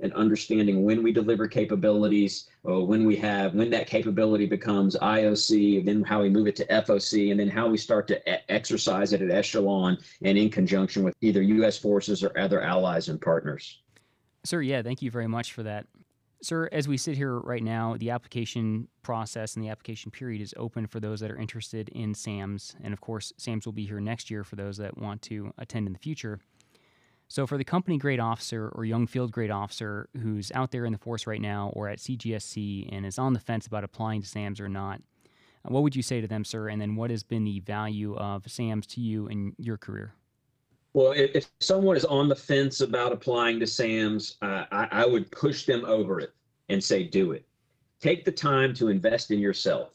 and 0.00 0.12
understanding 0.14 0.84
when 0.84 1.02
we 1.02 1.12
deliver 1.12 1.46
capabilities, 1.46 2.48
or 2.64 2.86
when 2.86 3.04
we 3.04 3.16
have 3.16 3.54
when 3.54 3.70
that 3.70 3.86
capability 3.86 4.44
becomes 4.44 4.96
IOC, 4.96 5.78
and 5.78 5.88
then 5.88 6.02
how 6.02 6.22
we 6.22 6.28
move 6.28 6.46
it 6.46 6.56
to 6.56 6.66
FOC, 6.66 7.30
and 7.30 7.38
then 7.38 7.48
how 7.48 7.68
we 7.68 7.78
start 7.78 8.08
to 8.08 8.52
exercise 8.52 9.12
it 9.12 9.22
at 9.22 9.30
echelon 9.30 9.96
and 10.22 10.36
in 10.36 10.50
conjunction 10.50 11.04
with 11.04 11.14
either 11.20 11.42
U.S. 11.42 11.78
forces 11.78 12.24
or 12.24 12.36
other 12.38 12.60
allies 12.60 13.08
and 13.08 13.20
partners. 13.20 13.82
Sir, 14.44 14.60
yeah, 14.60 14.82
thank 14.82 15.00
you 15.00 15.10
very 15.10 15.26
much 15.26 15.52
for 15.52 15.62
that. 15.62 15.86
Sir, 16.42 16.68
as 16.70 16.86
we 16.86 16.98
sit 16.98 17.16
here 17.16 17.38
right 17.38 17.62
now, 17.62 17.96
the 17.98 18.10
application 18.10 18.88
process 19.02 19.54
and 19.54 19.64
the 19.64 19.70
application 19.70 20.10
period 20.10 20.42
is 20.42 20.52
open 20.58 20.86
for 20.86 21.00
those 21.00 21.20
that 21.20 21.30
are 21.30 21.38
interested 21.38 21.88
in 21.88 22.14
SAMS. 22.14 22.76
And 22.82 22.92
of 22.92 23.00
course, 23.00 23.32
SAMS 23.38 23.64
will 23.64 23.72
be 23.72 23.86
here 23.86 24.00
next 24.00 24.30
year 24.30 24.44
for 24.44 24.56
those 24.56 24.76
that 24.76 24.98
want 24.98 25.22
to 25.22 25.54
attend 25.56 25.86
in 25.86 25.94
the 25.94 25.98
future. 25.98 26.40
So, 27.28 27.46
for 27.46 27.56
the 27.56 27.64
company 27.64 27.96
grade 27.96 28.20
officer 28.20 28.68
or 28.74 28.84
young 28.84 29.06
field 29.06 29.32
grade 29.32 29.50
officer 29.50 30.10
who's 30.20 30.52
out 30.52 30.70
there 30.70 30.84
in 30.84 30.92
the 30.92 30.98
force 30.98 31.26
right 31.26 31.40
now 31.40 31.70
or 31.72 31.88
at 31.88 31.98
CGSC 31.98 32.94
and 32.94 33.06
is 33.06 33.18
on 33.18 33.32
the 33.32 33.40
fence 33.40 33.66
about 33.66 33.82
applying 33.82 34.20
to 34.20 34.28
SAMS 34.28 34.60
or 34.60 34.68
not, 34.68 35.00
what 35.62 35.82
would 35.82 35.96
you 35.96 36.02
say 36.02 36.20
to 36.20 36.28
them, 36.28 36.44
sir? 36.44 36.68
And 36.68 36.78
then 36.78 36.96
what 36.96 37.10
has 37.10 37.22
been 37.22 37.44
the 37.44 37.60
value 37.60 38.14
of 38.16 38.50
SAMS 38.50 38.86
to 38.88 39.00
you 39.00 39.26
in 39.28 39.54
your 39.56 39.78
career? 39.78 40.12
Well, 40.94 41.10
if, 41.10 41.32
if 41.34 41.50
someone 41.60 41.96
is 41.96 42.04
on 42.04 42.28
the 42.28 42.36
fence 42.36 42.80
about 42.80 43.12
applying 43.12 43.58
to 43.60 43.66
SAMS, 43.66 44.36
uh, 44.42 44.64
I, 44.70 44.88
I 44.90 45.06
would 45.06 45.30
push 45.32 45.66
them 45.66 45.84
over 45.84 46.20
it 46.20 46.32
and 46.68 46.82
say, 46.82 47.02
do 47.02 47.32
it. 47.32 47.44
Take 48.00 48.24
the 48.24 48.32
time 48.32 48.72
to 48.74 48.88
invest 48.88 49.32
in 49.32 49.40
yourself. 49.40 49.90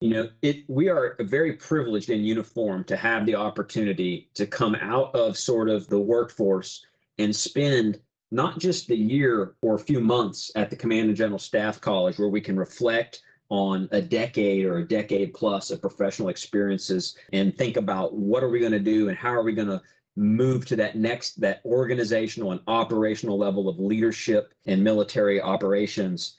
You 0.00 0.10
know, 0.10 0.28
it 0.42 0.64
we 0.68 0.88
are 0.88 1.16
very 1.20 1.54
privileged 1.54 2.10
in 2.10 2.24
uniform 2.24 2.84
to 2.84 2.96
have 2.96 3.24
the 3.24 3.36
opportunity 3.36 4.28
to 4.34 4.46
come 4.46 4.74
out 4.74 5.14
of 5.14 5.38
sort 5.38 5.70
of 5.70 5.86
the 5.88 6.00
workforce 6.00 6.84
and 7.18 7.34
spend 7.34 8.00
not 8.30 8.58
just 8.58 8.88
the 8.88 8.96
year 8.96 9.54
or 9.62 9.76
a 9.76 9.78
few 9.78 10.00
months 10.00 10.50
at 10.56 10.68
the 10.68 10.76
Command 10.76 11.08
and 11.08 11.16
General 11.16 11.38
Staff 11.38 11.80
College 11.80 12.18
where 12.18 12.28
we 12.28 12.40
can 12.40 12.56
reflect 12.56 13.22
on 13.50 13.88
a 13.92 14.02
decade 14.02 14.64
or 14.64 14.78
a 14.78 14.88
decade 14.88 15.32
plus 15.32 15.70
of 15.70 15.80
professional 15.80 16.28
experiences 16.28 17.16
and 17.32 17.56
think 17.56 17.76
about 17.76 18.14
what 18.14 18.42
are 18.42 18.48
we 18.48 18.58
going 18.58 18.72
to 18.72 18.80
do 18.80 19.08
and 19.08 19.16
how 19.16 19.32
are 19.32 19.44
we 19.44 19.52
going 19.52 19.68
to 19.68 19.80
move 20.16 20.64
to 20.66 20.76
that 20.76 20.96
next 20.96 21.40
that 21.40 21.60
organizational 21.64 22.52
and 22.52 22.60
operational 22.68 23.36
level 23.36 23.68
of 23.68 23.80
leadership 23.80 24.54
and 24.66 24.82
military 24.82 25.40
operations 25.40 26.36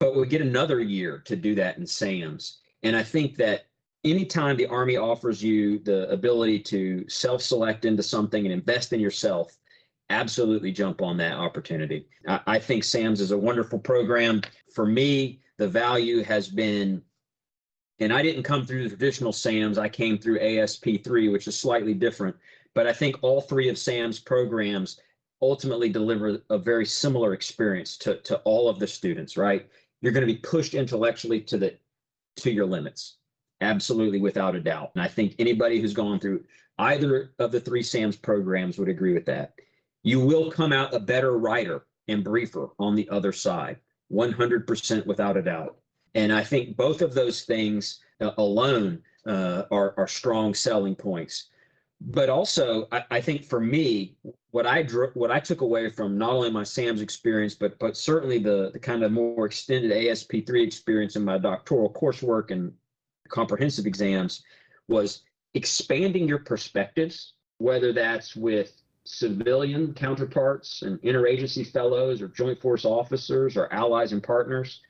but 0.00 0.16
we 0.16 0.26
get 0.26 0.40
another 0.40 0.80
year 0.80 1.18
to 1.18 1.36
do 1.36 1.54
that 1.54 1.76
in 1.76 1.86
sams 1.86 2.60
and 2.82 2.96
i 2.96 3.02
think 3.02 3.36
that 3.36 3.66
anytime 4.04 4.56
the 4.56 4.66
army 4.66 4.96
offers 4.96 5.42
you 5.42 5.78
the 5.80 6.08
ability 6.10 6.58
to 6.58 7.04
self-select 7.08 7.84
into 7.84 8.02
something 8.02 8.46
and 8.46 8.52
invest 8.52 8.94
in 8.94 9.00
yourself 9.00 9.58
absolutely 10.08 10.72
jump 10.72 11.02
on 11.02 11.18
that 11.18 11.36
opportunity 11.36 12.06
i, 12.26 12.40
I 12.46 12.58
think 12.58 12.84
sams 12.84 13.20
is 13.20 13.32
a 13.32 13.38
wonderful 13.38 13.78
program 13.78 14.40
for 14.72 14.86
me 14.86 15.40
the 15.58 15.68
value 15.68 16.22
has 16.22 16.48
been 16.48 17.02
and 18.00 18.12
I 18.12 18.22
didn't 18.22 18.42
come 18.42 18.66
through 18.66 18.82
the 18.82 18.96
traditional 18.96 19.32
SAMS. 19.32 19.78
I 19.78 19.88
came 19.88 20.18
through 20.18 20.40
ASP3, 20.40 21.30
which 21.30 21.46
is 21.46 21.56
slightly 21.56 21.94
different. 21.94 22.34
But 22.74 22.86
I 22.86 22.92
think 22.92 23.16
all 23.22 23.40
three 23.40 23.68
of 23.68 23.78
SAMS 23.78 24.18
programs 24.18 25.00
ultimately 25.40 25.88
deliver 25.88 26.40
a 26.50 26.58
very 26.58 26.86
similar 26.86 27.32
experience 27.32 27.96
to, 27.98 28.16
to 28.22 28.38
all 28.38 28.68
of 28.68 28.78
the 28.78 28.86
students, 28.86 29.36
right? 29.36 29.68
You're 30.00 30.12
going 30.12 30.26
to 30.26 30.32
be 30.32 30.38
pushed 30.38 30.74
intellectually 30.74 31.40
to 31.42 31.56
the 31.56 31.76
to 32.36 32.50
your 32.50 32.66
limits. 32.66 33.16
Absolutely 33.60 34.20
without 34.20 34.56
a 34.56 34.60
doubt. 34.60 34.90
And 34.94 35.02
I 35.02 35.08
think 35.08 35.36
anybody 35.38 35.80
who's 35.80 35.94
gone 35.94 36.18
through 36.18 36.44
either 36.78 37.32
of 37.38 37.52
the 37.52 37.60
three 37.60 37.82
SAMS 37.82 38.16
programs 38.16 38.78
would 38.78 38.88
agree 38.88 39.14
with 39.14 39.26
that. 39.26 39.54
You 40.02 40.20
will 40.20 40.50
come 40.50 40.72
out 40.72 40.92
a 40.92 41.00
better 41.00 41.38
writer 41.38 41.86
and 42.08 42.24
briefer 42.24 42.70
on 42.78 42.94
the 42.94 43.08
other 43.08 43.32
side, 43.32 43.78
100% 44.12 45.06
without 45.06 45.36
a 45.36 45.42
doubt. 45.42 45.76
And 46.14 46.32
I 46.32 46.42
think 46.42 46.76
both 46.76 47.00
of 47.00 47.14
those 47.14 47.42
things 47.42 48.00
uh, 48.20 48.32
alone 48.36 49.00
uh, 49.26 49.62
are, 49.70 49.94
are 49.96 50.08
strong 50.08 50.54
selling 50.54 50.96
points 50.96 51.48
but 52.06 52.28
also 52.28 52.86
I, 52.92 53.04
I, 53.10 53.20
think 53.20 53.44
for 53.44 53.60
me 53.60 54.14
what 54.50 54.66
i 54.66 54.82
drew 54.82 55.10
what 55.14 55.30
i 55.30 55.40
took 55.40 55.62
away 55.62 55.88
from 55.88 56.18
not 56.18 56.30
only 56.30 56.50
my 56.50 56.62
SAMS 56.62 57.00
experience 57.00 57.54
but 57.54 57.78
but 57.78 57.96
certainly 57.96 58.38
the 58.38 58.70
the 58.72 58.78
kind 58.78 59.02
of 59.02 59.12
more 59.12 59.46
extended 59.46 59.90
asp3 59.90 60.62
experience 60.62 61.16
in 61.16 61.24
my 61.24 61.38
doctoral 61.38 61.92
coursework 61.92 62.50
and 62.50 62.72
comprehensive 63.28 63.86
exams 63.86 64.42
was 64.88 65.22
expanding 65.54 66.28
your 66.28 66.38
perspectives 66.38 67.34
whether 67.58 67.92
that's 67.92 68.36
with 68.36 68.82
civilian 69.04 69.94
counterparts 69.94 70.82
and 70.82 71.00
interagency 71.02 71.66
fellows 71.66 72.20
or 72.20 72.28
joint 72.28 72.60
force 72.60 72.84
officers 72.84 73.56
or 73.56 73.72
allies 73.72 74.12
and 74.12 74.22
partners 74.22 74.82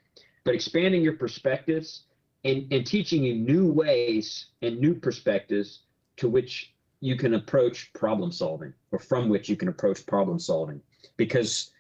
but 0.44 0.54
expanding 0.54 1.02
your 1.02 1.16
perspectives 1.16 2.04
and, 2.44 2.66
and 2.72 2.86
teaching 2.86 3.22
you 3.22 3.34
new 3.34 3.70
ways 3.70 4.46
and 4.62 4.78
new 4.78 4.94
perspectives 4.94 5.80
to 6.16 6.28
which 6.28 6.73
you 7.04 7.16
can 7.16 7.34
approach 7.34 7.92
problem 7.92 8.32
solving 8.32 8.72
or 8.90 8.98
from 8.98 9.28
which 9.28 9.48
you 9.48 9.56
can 9.56 9.68
approach 9.68 10.06
problem 10.06 10.38
solving. 10.38 10.80
Because 11.18 11.70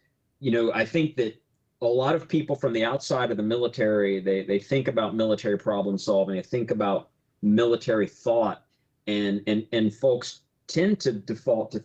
you 0.44 0.50
know 0.50 0.70
i 0.74 0.84
think 0.84 1.16
that 1.16 1.34
a 1.80 1.86
lot 1.86 2.14
of 2.14 2.28
people 2.28 2.54
from 2.54 2.72
the 2.74 2.84
outside 2.84 3.30
of 3.30 3.38
the 3.38 3.42
military 3.42 4.20
they 4.20 4.44
they 4.44 4.58
think 4.58 4.88
about 4.88 5.14
military 5.14 5.56
problem 5.56 5.96
solving 5.96 6.36
they 6.36 6.42
think 6.42 6.70
about 6.70 7.08
military 7.42 8.06
thought 8.06 8.64
and 9.06 9.40
and 9.46 9.66
and 9.72 9.94
folks 9.94 10.40
tend 10.66 11.00
to 11.00 11.12
default 11.12 11.70
to 11.72 11.82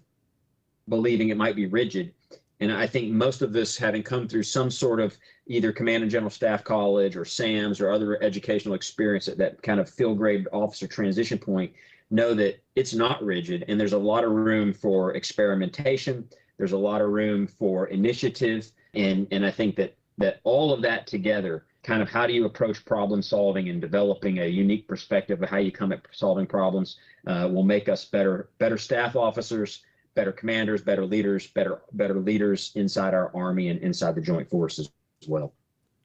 believing 0.87 1.29
it 1.29 1.37
might 1.37 1.55
be 1.55 1.67
rigid. 1.67 2.13
And 2.59 2.71
i 2.73 2.85
think 2.85 3.13
most 3.13 3.41
of 3.41 3.55
us 3.55 3.77
having 3.77 4.03
come 4.03 4.27
through 4.27 4.43
some 4.43 4.69
sort 4.69 4.99
of 4.99 5.17
either 5.47 5.71
command 5.71 6.03
and 6.03 6.11
general 6.11 6.29
staff 6.29 6.61
college 6.63 7.15
or 7.15 7.23
sams 7.23 7.79
or 7.79 7.91
other 7.91 8.21
educational 8.21 8.73
experience 8.75 9.29
at 9.29 9.37
that 9.37 9.61
kind 9.61 9.79
of 9.79 9.89
field 9.89 10.17
grade 10.17 10.47
officer 10.51 10.87
transition 10.87 11.37
point 11.37 11.71
know 12.11 12.33
that 12.33 12.61
it's 12.75 12.93
not 12.93 13.23
rigid 13.23 13.65
and 13.67 13.79
there's 13.79 13.93
a 13.93 13.97
lot 13.97 14.23
of 14.23 14.31
room 14.31 14.73
for 14.73 15.13
experimentation. 15.13 16.27
There's 16.57 16.71
a 16.73 16.77
lot 16.77 17.01
of 17.01 17.09
room 17.09 17.47
for 17.47 17.87
initiative 17.87 18.71
and 18.93 19.27
and 19.31 19.45
i 19.45 19.51
think 19.51 19.75
that 19.75 19.95
that 20.17 20.39
all 20.43 20.73
of 20.73 20.81
that 20.81 21.07
together 21.07 21.65
kind 21.83 22.01
of 22.01 22.09
how 22.09 22.27
do 22.27 22.33
you 22.33 22.45
approach 22.45 22.83
problem 22.85 23.21
solving 23.21 23.69
and 23.69 23.79
developing 23.79 24.39
a 24.39 24.45
unique 24.45 24.87
perspective 24.87 25.41
of 25.41 25.49
how 25.49 25.57
you 25.57 25.71
come 25.71 25.91
at 25.91 26.01
solving 26.11 26.45
problems 26.45 26.97
uh, 27.27 27.47
will 27.51 27.63
make 27.63 27.87
us 27.87 28.05
better 28.05 28.49
better 28.57 28.77
staff 28.77 29.15
officers 29.15 29.83
better 30.15 30.31
commanders 30.31 30.81
better 30.81 31.05
leaders 31.05 31.47
better 31.47 31.81
better 31.93 32.19
leaders 32.19 32.71
inside 32.75 33.13
our 33.13 33.31
army 33.35 33.69
and 33.69 33.79
inside 33.81 34.15
the 34.15 34.21
joint 34.21 34.49
forces 34.49 34.89
as 35.21 35.29
well. 35.29 35.53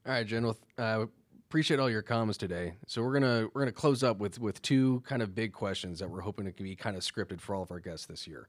All 0.07 0.12
right 0.12 0.27
general 0.27 0.57
uh, 0.79 1.07
appreciate 1.55 1.79
all 1.79 1.88
your 1.88 2.03
comments 2.03 2.37
today. 2.37 2.75
So 2.88 3.01
we're 3.01 3.12
gonna 3.12 3.47
we're 3.55 3.61
gonna 3.61 3.71
close 3.71 4.03
up 4.03 4.19
with 4.19 4.40
with 4.40 4.61
two 4.62 5.05
kind 5.07 5.23
of 5.23 5.37
big 5.37 5.53
questions 5.53 6.01
that 6.01 6.11
we're 6.11 6.21
hoping 6.21 6.53
to 6.53 6.62
be 6.64 6.75
kind 6.75 6.97
of 6.97 7.05
scripted 7.05 7.40
for 7.40 7.55
all 7.55 7.62
of 7.62 7.71
our 7.71 7.79
guests 7.79 8.07
this 8.07 8.27
year. 8.27 8.49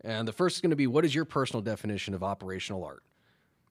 And 0.00 0.26
the 0.26 0.32
first 0.32 0.56
is 0.56 0.60
going 0.60 0.70
to 0.70 0.76
be, 0.76 0.88
what 0.88 1.04
is 1.04 1.14
your 1.14 1.24
personal 1.24 1.62
definition 1.62 2.12
of 2.12 2.24
operational 2.24 2.82
art? 2.82 3.04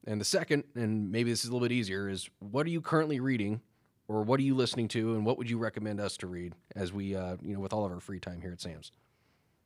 And 0.08 0.22
the 0.22 0.24
second, 0.24 0.64
and 0.76 1.12
maybe 1.12 1.30
this 1.30 1.44
is 1.44 1.50
a 1.50 1.52
little 1.52 1.68
bit 1.68 1.74
easier, 1.74 2.08
is 2.08 2.30
what 2.40 2.66
are 2.66 2.70
you 2.70 2.80
currently 2.80 3.20
reading, 3.20 3.60
or 4.08 4.24
what 4.24 4.40
are 4.40 4.44
you 4.44 4.56
listening 4.56 4.88
to, 4.90 5.14
and 5.14 5.26
what 5.26 5.38
would 5.38 5.50
you 5.50 5.58
recommend 5.58 6.00
us 6.00 6.16
to 6.16 6.28
read 6.28 6.54
as 6.78 6.94
we, 6.94 7.18
uh, 7.18 7.36
you 7.42 7.56
know, 7.56 7.60
with 7.60 7.74
all 7.74 7.84
of 7.84 7.92
our 7.92 8.00
free 8.00 8.22
time 8.22 8.40
here 8.40 8.54
at 8.54 8.62
SAMS? 8.62 8.94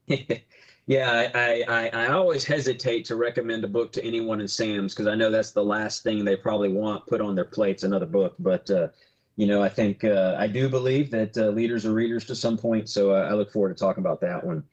yeah, 0.88 1.30
I, 1.34 1.64
I, 1.68 1.90
I 1.94 2.08
always 2.12 2.44
hesitate 2.44 3.06
to 3.06 3.16
recommend 3.16 3.64
a 3.64 3.68
book 3.68 3.92
to 3.94 4.04
anyone 4.04 4.42
in 4.42 4.48
SAMS 4.48 4.94
because 4.94 5.08
I 5.08 5.16
know 5.16 5.32
that's 5.32 5.52
the 5.52 5.64
last 5.64 6.04
thing 6.04 6.24
they 6.26 6.36
probably 6.36 6.70
want 6.70 7.08
put 7.08 7.22
on 7.22 7.36
their 7.36 7.46
plates, 7.46 7.84
another 7.84 8.06
book. 8.06 8.36
But 8.40 8.70
uh, 8.70 8.88
you 9.36 9.48
know, 9.48 9.62
I 9.62 9.70
think 9.70 10.04
uh, 10.04 10.36
I 10.38 10.48
do 10.48 10.70
believe 10.70 11.10
that 11.12 11.38
uh, 11.38 11.50
leaders 11.50 11.86
are 11.86 11.94
readers 11.94 12.26
to 12.26 12.36
some 12.36 12.58
point. 12.58 12.90
So 12.90 13.12
I 13.12 13.34
look 13.34 13.52
forward 13.52 13.76
to 13.76 13.80
talking 13.80 14.04
about 14.04 14.22
that 14.22 14.44
one. 14.44 14.64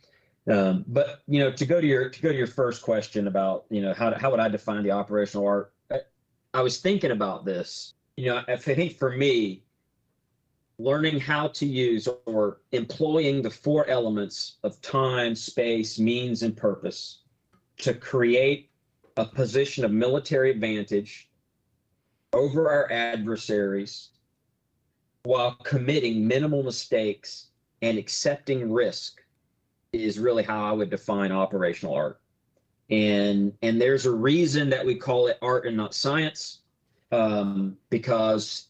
Um, 0.51 0.85
but 0.89 1.21
you 1.29 1.41
know, 1.41 1.53
to 1.53 1.67
go 1.67 1.81
to 1.81 1.87
your 1.87 2.09
to 2.09 2.23
go 2.23 2.31
to 2.31 2.37
your 2.37 2.47
first 2.47 2.83
question 2.83 3.27
about 3.27 3.67
you 3.71 3.81
know 3.81 3.95
how 3.95 4.13
how 4.19 4.31
would 4.31 4.41
I 4.41 4.49
define 4.49 4.83
the 4.83 4.91
operational 4.91 5.47
art? 5.47 5.73
I, 5.91 6.01
I 6.55 6.63
was 6.63 6.79
thinking 6.79 7.11
about 7.13 7.45
this. 7.45 7.95
You 8.17 8.27
know, 8.27 8.43
I 8.49 8.57
think 8.57 8.99
for 8.99 9.11
me, 9.17 9.63
learning 10.83 11.21
how 11.21 11.47
to 11.49 11.67
use 11.67 12.09
or 12.25 12.61
employing 12.73 13.43
the 13.43 13.51
four 13.51 13.87
elements 13.89 14.57
of 14.63 14.81
time, 14.81 15.35
space, 15.35 15.99
means, 15.99 16.43
and 16.43 16.57
purpose 16.57 17.19
to 17.77 17.93
create 17.93 18.71
a 19.19 19.25
position 19.27 19.85
of 19.85 19.93
military 19.93 20.51
advantage 20.51 21.29
over 22.33 22.71
our 22.71 22.91
adversaries 22.91 24.11
while 25.25 25.55
committing 25.65 26.27
minimal 26.27 26.63
mistakes 26.63 27.49
and 27.83 27.99
accepting 27.99 28.73
risk 28.73 29.23
is 29.93 30.19
really 30.19 30.43
how 30.43 30.65
I 30.65 30.73
would 30.73 30.89
define 30.89 31.31
operational 31.31 31.95
art. 31.95 32.21
And 32.89 33.53
and 33.63 33.81
there's 33.81 34.07
a 34.07 34.11
reason 34.11 34.71
that 34.71 34.85
we 34.85 34.95
call 34.95 35.27
it 35.27 35.39
art 35.43 35.67
and 35.67 35.77
not 35.77 35.95
science, 35.95 36.61
um, 37.13 37.77
because 37.91 38.69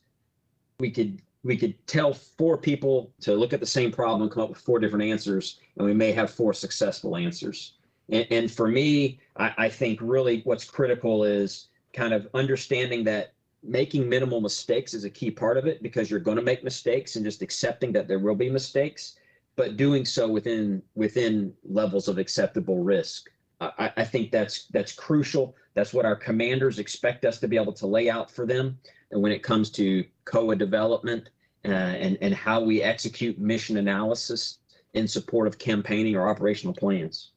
we 0.79 0.91
could 0.91 1.23
we 1.43 1.57
could 1.57 1.75
tell 1.87 2.13
four 2.13 2.59
people 2.59 3.13
to 3.21 3.35
look 3.35 3.53
at 3.53 3.61
the 3.61 3.67
same 3.67 3.91
problem 3.91 4.23
and 4.23 4.31
come 4.31 4.43
up 4.43 4.51
with 4.51 4.59
four 4.59 4.79
different 4.79 5.05
answers, 5.05 5.59
and 5.77 5.87
we 5.87 5.95
may 5.95 6.13
have 6.13 6.31
four 6.31 6.53
successful 6.53 7.17
answers. 7.17 7.75
And, 8.11 8.27
and 8.31 8.51
for 8.51 8.69
me, 8.69 9.21
I, 9.37 9.55
I 9.57 9.69
think 9.69 9.99
really 10.03 10.43
what's 10.45 10.65
critical 10.65 11.25
is 11.25 11.69
kind 11.93 12.13
of 12.13 12.29
understanding 12.35 13.05
that 13.05 13.33
making 13.63 14.09
minimal 14.09 14.41
mistakes 14.41 14.95
is 14.95 15.05
a 15.05 15.11
key 15.11 15.31
part 15.31 15.57
of 15.57 15.67
it 15.67 15.83
because 15.83 16.11
you're 16.11 16.21
going 16.21 16.37
to 16.37 16.43
make 16.43 16.65
mistakes 16.65 17.17
and 17.17 17.25
just 17.25 17.43
accepting 17.43 17.93
that 17.93 18.09
there 18.09 18.19
will 18.19 18.35
be 18.35 18.49
mistakes 18.49 19.17
but 19.57 19.77
doing 19.77 20.05
so 20.05 20.27
within 20.27 20.81
within 20.95 21.53
levels 21.69 22.09
of 22.09 22.17
acceptable 22.17 22.79
risk 22.79 23.31
I, 23.61 23.93
I, 23.97 24.05
think 24.05 24.31
that's 24.31 24.67
that's 24.67 24.93
crucial 24.93 25.55
that's 25.75 25.93
what 25.93 26.07
our 26.07 26.17
commanders 26.17 26.79
expect 26.79 27.25
us 27.25 27.39
to 27.41 27.49
be 27.49 27.57
able 27.57 27.75
to 27.75 27.87
lay 27.87 28.09
out 28.09 28.31
for 28.31 28.47
them 28.47 28.79
and 29.11 29.23
when 29.23 29.33
it 29.33 29.43
comes 29.43 29.71
to 29.73 30.05
coa 30.25 30.55
development 30.55 31.31
uh, 31.67 31.69
and 31.69 32.17
and 32.23 32.35
how 32.35 32.61
we 32.61 32.83
execute 32.83 33.39
mission 33.39 33.77
analysis 33.77 34.59
in 34.95 35.07
support 35.07 35.47
of 35.47 35.59
campaigning 35.59 36.17
or 36.17 36.29
operational 36.29 36.75
plans 36.75 37.33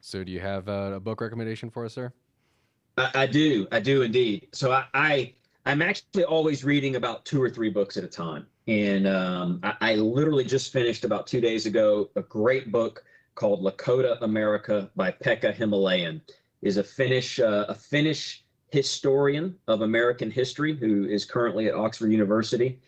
so 0.00 0.24
do 0.24 0.32
you 0.32 0.40
have 0.40 0.68
a, 0.68 0.94
a 0.94 1.00
book 1.00 1.20
recommendation 1.20 1.68
for 1.68 1.84
us 1.84 1.92
sir 1.94 2.12
I, 2.96 3.22
I 3.22 3.26
do. 3.26 3.66
I 3.72 3.80
do 3.80 4.02
indeed. 4.02 4.48
So 4.52 4.72
I, 4.72 4.84
I 4.94 5.34
I'm 5.66 5.82
actually 5.82 6.24
always 6.24 6.64
reading 6.64 6.96
about 6.96 7.24
two 7.24 7.42
or 7.42 7.50
three 7.50 7.70
books 7.70 7.96
at 7.96 8.04
a 8.04 8.08
time. 8.08 8.46
And 8.66 9.06
um, 9.06 9.60
I, 9.62 9.74
I, 9.80 9.94
literally 9.96 10.44
just 10.44 10.72
finished 10.72 11.04
about 11.04 11.26
two 11.26 11.40
days 11.40 11.66
ago 11.66 12.10
a 12.16 12.22
great 12.22 12.70
book 12.70 13.04
called 13.34 13.62
Lakota 13.62 14.18
America 14.22 14.90
by 14.96 15.10
Pekka 15.10 15.54
Hämäläinen. 15.56 16.20
Is 16.62 16.76
a 16.76 16.84
Finnish 16.84 17.40
uh, 17.40 17.64
a 17.68 17.74
Finnish 17.74 18.44
historian 18.70 19.56
of 19.66 19.80
American 19.80 20.30
history 20.30 20.76
who 20.76 21.06
is 21.06 21.24
currently 21.24 21.68
at 21.68 21.74
Oxford 21.74 22.12
University, 22.12 22.78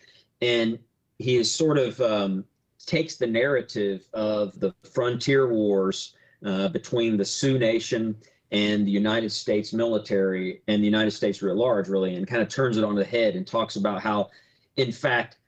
and 0.41 0.79
he 1.19 1.37
is 1.37 1.51
sort 1.51 1.79
of 1.79 2.01
um, 2.01 2.45
takes 2.87 3.17
the 3.17 3.27
narrative 3.27 4.07
of 4.13 4.59
the 4.61 4.75
frontier 4.93 5.49
wars 5.49 6.15
uh, 6.45 6.69
between 6.69 7.17
the 7.17 7.25
Sioux 7.25 7.59
Nation 7.59 8.17
and 8.51 8.87
the 8.87 8.91
United 8.91 9.33
States 9.33 9.73
military 9.73 10.61
and 10.69 10.83
the 10.83 10.87
United 10.87 11.13
States 11.13 11.41
writ 11.41 11.57
large, 11.57 11.89
really, 11.89 12.15
and 12.17 12.27
kind 12.27 12.43
of 12.43 12.49
turns 12.49 12.77
it 12.77 12.85
on 12.85 12.95
the 12.95 13.05
head 13.05 13.35
and 13.35 13.47
talks 13.47 13.77
about 13.77 14.03
how, 14.03 14.29
in 14.77 14.93
fact, 14.93 15.39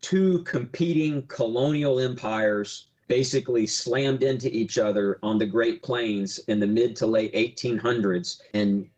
two 0.00 0.42
competing 0.44 1.26
colonial 1.26 1.98
empires 1.98 2.88
basically 3.08 3.66
slammed 3.66 4.22
into 4.22 4.54
each 4.54 4.78
other 4.78 5.18
on 5.22 5.38
the 5.38 5.46
Great 5.46 5.82
Plains 5.82 6.38
in 6.48 6.58
the 6.58 6.66
mid 6.66 6.96
to 6.96 7.06
late 7.06 7.32
1800s 7.34 8.40
and 8.54 8.88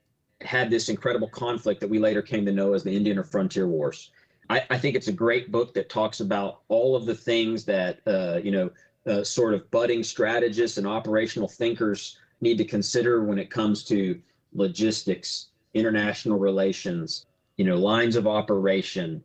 had 0.43 0.71
this 0.71 0.89
incredible 0.89 1.29
conflict 1.29 1.81
that 1.81 1.89
we 1.89 1.99
later 1.99 2.23
came 2.23 2.45
to 2.47 2.53
know 2.53 2.75
as 2.75 2.83
the 2.83 2.95
Indian 2.95 3.19
or 3.19 3.25
Frontier 3.25 3.67
Wars. 3.67 4.11
I, 4.49 4.63
I 4.71 4.79
think 4.79 4.95
it's 4.95 5.09
a 5.09 5.13
great 5.13 5.51
book 5.51 5.75
that 5.75 5.89
talks 5.89 6.21
about 6.21 6.61
all 6.69 6.95
of 6.95 7.07
the 7.07 7.15
things 7.15 7.65
that, 7.65 8.01
uh, 8.07 8.39
you 8.43 8.51
know, 8.51 8.71
uh, 9.07 9.25
sort 9.25 9.55
of 9.55 9.71
budding 9.71 10.03
strategists 10.03 10.79
and 10.79 10.87
operational 10.87 11.49
thinkers 11.49 12.19
need 12.41 12.59
to 12.59 12.65
consider 12.65 13.25
when 13.25 13.39
it 13.39 13.51
comes 13.51 13.85
to 13.85 14.21
logistics, 14.53 15.49
international 15.75 16.39
relations, 16.39 17.27
you 17.57 17.65
know, 17.65 17.77
lines 17.77 18.17
of 18.17 18.27
operation, 18.27 19.23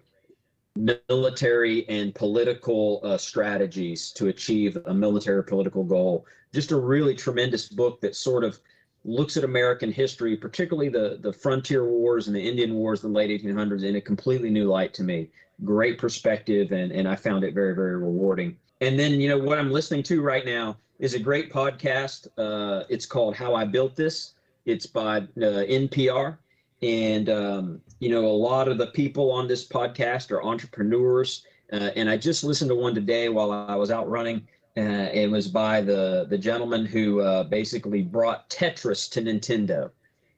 military 0.75 1.87
and 1.89 2.15
political 2.15 3.01
uh, 3.03 3.17
strategies 3.17 4.11
to 4.11 4.27
achieve 4.27 4.77
a 4.85 4.93
military 4.93 5.43
political 5.43 5.83
goal. 5.83 6.25
Just 6.53 6.71
a 6.71 6.77
really 6.77 7.15
tremendous 7.15 7.67
book 7.69 8.01
that 8.01 8.15
sort 8.15 8.43
of 8.43 8.59
looks 9.03 9.35
at 9.35 9.43
American 9.43 9.91
history, 9.91 10.37
particularly 10.37 10.89
the 10.89 11.19
the 11.21 11.33
frontier 11.33 11.85
wars 11.85 12.27
and 12.27 12.35
the 12.35 12.47
Indian 12.47 12.73
Wars 12.73 13.03
in 13.03 13.11
the 13.11 13.17
late 13.17 13.41
1800s, 13.41 13.83
in 13.83 13.95
a 13.95 14.01
completely 14.01 14.49
new 14.49 14.67
light 14.67 14.93
to 14.95 15.03
me. 15.03 15.29
Great 15.63 15.97
perspective, 15.97 16.71
and 16.71 16.91
and 16.91 17.07
I 17.07 17.15
found 17.15 17.43
it 17.43 17.53
very 17.53 17.75
very 17.75 17.97
rewarding. 17.97 18.57
And 18.79 18.99
then 18.99 19.19
you 19.19 19.29
know 19.29 19.37
what 19.37 19.59
I'm 19.59 19.71
listening 19.71 20.03
to 20.03 20.21
right 20.21 20.45
now 20.45 20.77
is 20.99 21.13
a 21.13 21.19
great 21.19 21.51
podcast. 21.51 22.27
Uh, 22.37 22.83
it's 22.89 23.05
called 23.05 23.35
How 23.35 23.55
I 23.55 23.65
Built 23.65 23.95
This. 23.95 24.33
It's 24.65 24.85
by 24.85 25.17
uh, 25.17 25.65
NPR. 25.67 26.37
And, 26.81 27.29
um, 27.29 27.81
you 27.99 28.09
know, 28.09 28.25
a 28.25 28.27
lot 28.27 28.67
of 28.67 28.77
the 28.77 28.87
people 28.87 29.31
on 29.31 29.47
this 29.47 29.67
podcast 29.67 30.31
are 30.31 30.43
entrepreneurs. 30.43 31.45
Uh, 31.71 31.91
and 31.95 32.09
I 32.09 32.17
just 32.17 32.43
listened 32.43 32.69
to 32.69 32.75
one 32.75 32.95
today 32.95 33.29
while 33.29 33.51
I 33.51 33.75
was 33.75 33.91
out 33.91 34.09
running. 34.09 34.47
Uh, 34.77 35.09
it 35.13 35.29
was 35.29 35.47
by 35.47 35.81
the, 35.81 36.25
the 36.29 36.37
gentleman 36.37 36.85
who 36.85 37.21
uh, 37.21 37.43
basically 37.43 38.01
brought 38.01 38.49
Tetris 38.49 39.09
to 39.11 39.21
Nintendo. 39.21 39.91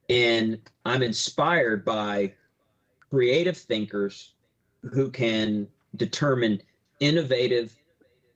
And 0.10 0.60
I'm 0.86 1.02
inspired 1.02 1.86
by 1.86 2.34
creative 3.10 3.58
thinkers 3.58 4.34
who 4.92 5.10
can 5.10 5.68
determine 5.96 6.62
innovative 7.00 7.76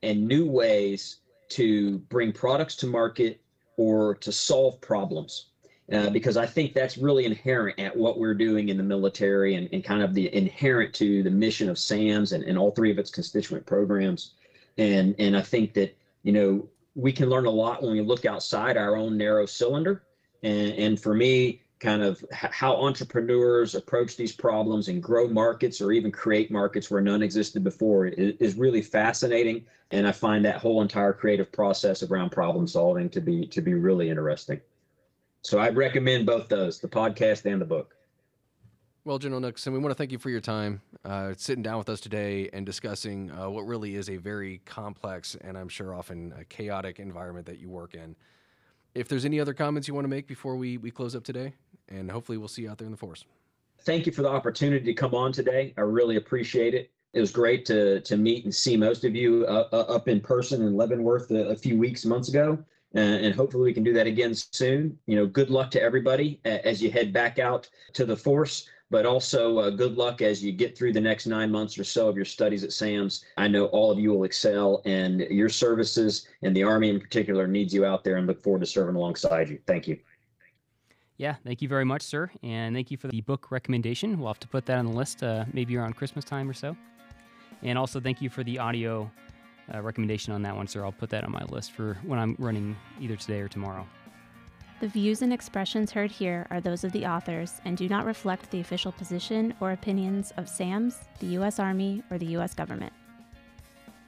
and 0.04 0.28
new 0.28 0.46
ways 0.50 1.18
to 1.50 1.98
bring 2.10 2.32
products 2.32 2.76
to 2.78 2.88
market 2.88 3.42
or 3.78 4.16
to 4.16 4.32
solve 4.32 4.80
problems. 4.82 5.48
Uh, 5.92 6.10
because 6.10 6.36
I 6.36 6.46
think 6.46 6.74
that's 6.74 6.98
really 6.98 7.26
inherent 7.26 7.80
at 7.80 7.96
what 7.96 8.20
we're 8.20 8.34
doing 8.34 8.68
in 8.68 8.76
the 8.76 8.84
military 8.84 9.56
and, 9.56 9.70
and 9.72 9.82
kind 9.82 10.02
of 10.02 10.14
the 10.14 10.34
inherent 10.36 10.94
to 10.96 11.24
the 11.24 11.32
mission 11.32 11.70
of 11.70 11.80
SAMS 11.80 12.34
and, 12.34 12.44
and 12.44 12.58
all 12.58 12.72
three 12.72 12.92
of 12.92 13.00
its 13.00 13.10
constituent 13.10 13.66
programs. 13.66 14.32
And, 14.78 15.16
and 15.18 15.36
I 15.36 15.42
think 15.42 15.74
that, 15.76 15.98
you 16.24 16.34
know, 16.34 16.68
we 16.96 17.14
can 17.14 17.30
learn 17.30 17.46
a 17.46 17.52
lot 17.52 17.84
when 17.84 17.94
we 17.94 18.02
look 18.02 18.26
outside 18.26 18.76
our 18.76 18.98
own 18.98 19.18
narrow 19.18 19.46
cylinder. 19.46 20.04
And, 20.44 20.72
and 20.74 21.00
for 21.00 21.14
me, 21.14 21.62
kind 21.80 22.02
of 22.02 22.24
how 22.32 22.76
entrepreneurs 22.76 23.76
approach 23.76 24.18
these 24.18 24.32
problems 24.32 24.88
and 24.88 25.02
grow 25.02 25.28
markets 25.28 25.80
or 25.80 25.92
even 25.92 26.12
create 26.12 26.50
markets 26.50 26.90
where 26.90 27.02
none 27.02 27.22
existed 27.22 27.64
before 27.64 28.08
is, 28.08 28.56
really 28.58 28.82
fascinating 28.82 29.64
and 29.92 30.08
i 30.08 30.12
find 30.12 30.44
that 30.44 30.56
whole 30.56 30.82
entire 30.82 31.14
creative 31.14 31.52
process 31.52 32.02
around 32.02 32.32
problem 32.32 32.68
solving 32.68 33.08
to 33.08 33.22
be 33.22 33.46
to 33.46 33.62
be 33.62 33.76
really 33.76 34.10
interesting 34.10 34.60
so 35.48 35.60
i 35.60 35.70
recommend 35.70 36.26
both 36.26 36.48
those 36.48 36.80
the 36.80 36.88
podcast 36.88 37.46
and 37.52 37.62
the 37.62 37.66
book 37.66 37.96
well 39.06 39.18
general 39.18 39.40
Nicholson 39.40 39.74
we 39.74 39.80
want 39.80 39.92
to 39.92 39.96
thank 39.96 40.12
you 40.12 40.18
for 40.18 40.30
your 40.30 40.42
time 40.42 40.82
uh, 41.06 41.34
sitting 41.38 41.64
down 41.64 41.78
with 41.78 41.90
us 41.90 42.00
today 42.00 42.50
and 42.54 42.66
discussing 42.66 43.32
uh, 43.32 43.50
what 43.50 43.62
really 43.66 43.96
is 43.96 44.10
a 44.10 44.18
very 44.18 44.60
complex 44.66 45.36
and 45.42 45.58
i'm 45.58 45.70
sure 45.70 45.94
often 45.94 46.34
a 46.40 46.44
chaotic 46.46 47.00
environment 47.00 47.46
that 47.46 47.60
you 47.60 47.70
work 47.70 47.94
in 47.94 48.16
if 48.98 49.08
there's 49.08 49.26
any 49.26 49.40
other 49.40 49.54
comments 49.54 49.88
you 49.88 49.94
want 49.94 50.06
to 50.06 50.10
make 50.10 50.28
before 50.28 50.56
we, 50.56 50.78
we 50.78 50.90
close 50.90 51.16
up 51.16 51.24
today, 51.24 51.54
and 51.88 52.10
hopefully 52.10 52.40
we'll 52.40 52.48
see 52.48 52.64
you 52.64 52.72
out 52.72 52.80
there 52.80 52.88
in 52.88 52.92
the 52.92 52.98
force. 52.98 53.26
Thank 53.82 54.08
you 54.08 54.12
for 54.12 54.24
the 54.24 54.30
opportunity 54.30 54.86
to 54.86 54.94
come 54.94 55.14
on 55.14 55.32
today. 55.32 55.74
I 55.78 55.82
really 55.82 56.16
appreciate 56.16 56.74
it. 56.74 56.92
It 57.14 57.22
was 57.22 57.32
great 57.32 57.66
to 57.68 58.02
to 58.02 58.18
meet 58.18 58.44
and 58.44 58.54
see 58.54 58.76
most 58.76 59.06
of 59.06 59.16
you 59.16 59.46
uh, 59.48 59.70
uh 59.72 59.82
up 59.82 60.08
in 60.08 60.20
person 60.20 60.62
in 60.62 60.76
Leavenworth 60.76 61.32
a, 61.32 61.50
a 61.50 61.56
few 61.56 61.78
weeks, 61.78 62.06
months 62.06 62.28
ago, 62.30 62.58
and 62.98 63.36
hopefully 63.36 63.64
we 63.64 63.74
can 63.74 63.84
do 63.84 63.94
that 63.94 64.08
again 64.08 64.34
soon. 64.34 64.98
You 65.06 65.16
know, 65.18 65.26
good 65.26 65.50
luck 65.50 65.72
to 65.72 65.82
everybody 65.82 66.40
as 66.46 66.82
you 66.82 66.92
head 66.92 67.14
back 67.14 67.40
out 67.40 67.70
to 67.94 68.06
the 68.06 68.18
force 68.18 68.68
but 68.90 69.06
also 69.06 69.58
uh, 69.60 69.70
good 69.70 69.98
luck 69.98 70.22
as 70.22 70.44
you 70.44 70.52
get 70.52 70.78
through 70.78 70.94
the 70.94 71.02
next 71.02 71.26
nine 71.26 71.52
months 71.52 71.78
or 71.78 71.84
so 71.84 72.08
of 72.08 72.16
your 72.16 72.26
studies 72.26 72.64
at 72.64 72.72
SAMS. 72.72 73.26
I 73.36 73.48
know 73.48 73.66
all 73.66 73.92
of 73.92 74.00
you 74.00 74.14
will 74.14 74.24
excel, 74.24 74.82
and 74.86 75.22
your 75.22 75.50
services 75.50 76.28
and 76.42 76.56
the 76.56 76.64
Army 76.64 76.90
in 76.90 77.00
particular 77.00 77.48
needs 77.48 77.74
you 77.74 77.86
out 77.86 78.04
there 78.04 78.18
and 78.18 78.28
look 78.28 78.42
forward 78.42 78.60
to 78.60 78.66
serving 78.66 78.96
alongside 78.96 79.50
you. 79.50 79.60
Thank 79.68 79.88
you. 79.88 80.00
Yeah, 81.18 81.36
thank 81.44 81.62
you 81.62 81.68
very 81.68 81.86
much, 81.86 82.04
sir. 82.04 82.30
And 82.44 82.76
thank 82.76 82.92
you 82.92 82.98
for 82.98 83.08
the 83.08 83.22
book 83.22 83.50
recommendation. 83.50 84.20
We'll 84.20 84.30
have 84.30 84.40
to 84.40 84.48
put 84.48 84.66
that 84.68 84.78
on 84.78 84.86
the 84.86 84.92
list 84.92 85.24
uh, 85.24 85.46
maybe 85.52 85.76
around 85.76 85.96
Christmas 85.96 86.24
time 86.24 86.50
or 86.50 86.54
so. 86.54 86.78
And 87.64 87.78
also, 87.78 88.00
thank 88.00 88.22
you 88.22 88.30
for 88.30 88.44
the 88.44 88.60
audio 88.60 89.10
uh, 89.74 89.82
recommendation 89.82 90.34
on 90.34 90.42
that 90.44 90.56
one, 90.56 90.68
sir. 90.68 90.84
I'll 90.84 90.92
put 90.92 91.10
that 91.12 91.24
on 91.24 91.32
my 91.32 91.44
list 91.46 91.72
for 91.72 91.98
when 92.04 92.20
I'm 92.20 92.36
running 92.40 92.76
either 93.00 93.16
today 93.16 93.42
or 93.42 93.48
tomorrow. 93.48 93.88
The 94.80 94.88
views 94.88 95.24
and 95.24 95.34
expressions 95.34 95.92
heard 95.92 96.12
here 96.12 96.46
are 96.52 96.62
those 96.62 96.84
of 96.84 96.92
the 96.92 97.06
authors 97.06 97.62
and 97.66 97.76
do 97.76 97.90
not 97.90 98.06
reflect 98.06 98.52
the 98.52 98.60
official 98.60 98.92
position 98.92 99.56
or 99.60 99.72
opinions 99.72 100.32
of 100.38 100.48
SAMS, 100.48 101.00
the 101.20 101.26
U.S. 101.28 101.58
Army, 101.58 102.04
or 102.12 102.20
the 102.20 102.28
U.S. 102.28 102.54
government. 102.54 102.94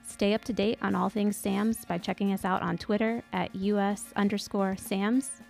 Stay 0.06 0.32
up 0.32 0.44
to 0.44 0.52
date 0.52 0.78
on 0.80 0.94
all 0.94 1.08
things 1.08 1.36
SAMS 1.36 1.84
by 1.84 1.98
checking 1.98 2.32
us 2.32 2.44
out 2.44 2.62
on 2.62 2.78
Twitter 2.78 3.22
at 3.32 3.54
US 3.54 4.06
underscore 4.16 4.76
SAMS, 4.76 5.40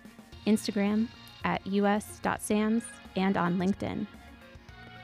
Instagram 0.47 1.07
at 1.43 1.65
us.sams, 1.67 2.83
and 3.15 3.37
on 3.37 3.57
LinkedIn. 3.57 4.07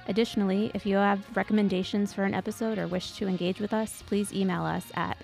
Additionally, 0.07 0.71
if 0.73 0.85
you 0.85 0.95
have 0.95 1.25
recommendations 1.35 2.13
for 2.13 2.23
an 2.23 2.33
episode 2.33 2.77
or 2.77 2.87
wish 2.87 3.11
to 3.13 3.27
engage 3.27 3.59
with 3.59 3.73
us, 3.73 4.01
please 4.03 4.33
email 4.33 4.63
us 4.63 4.85
at 4.95 5.17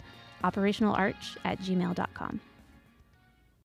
operationalarch 0.43 1.37
at 1.45 1.59
gmail.com. 1.59 2.41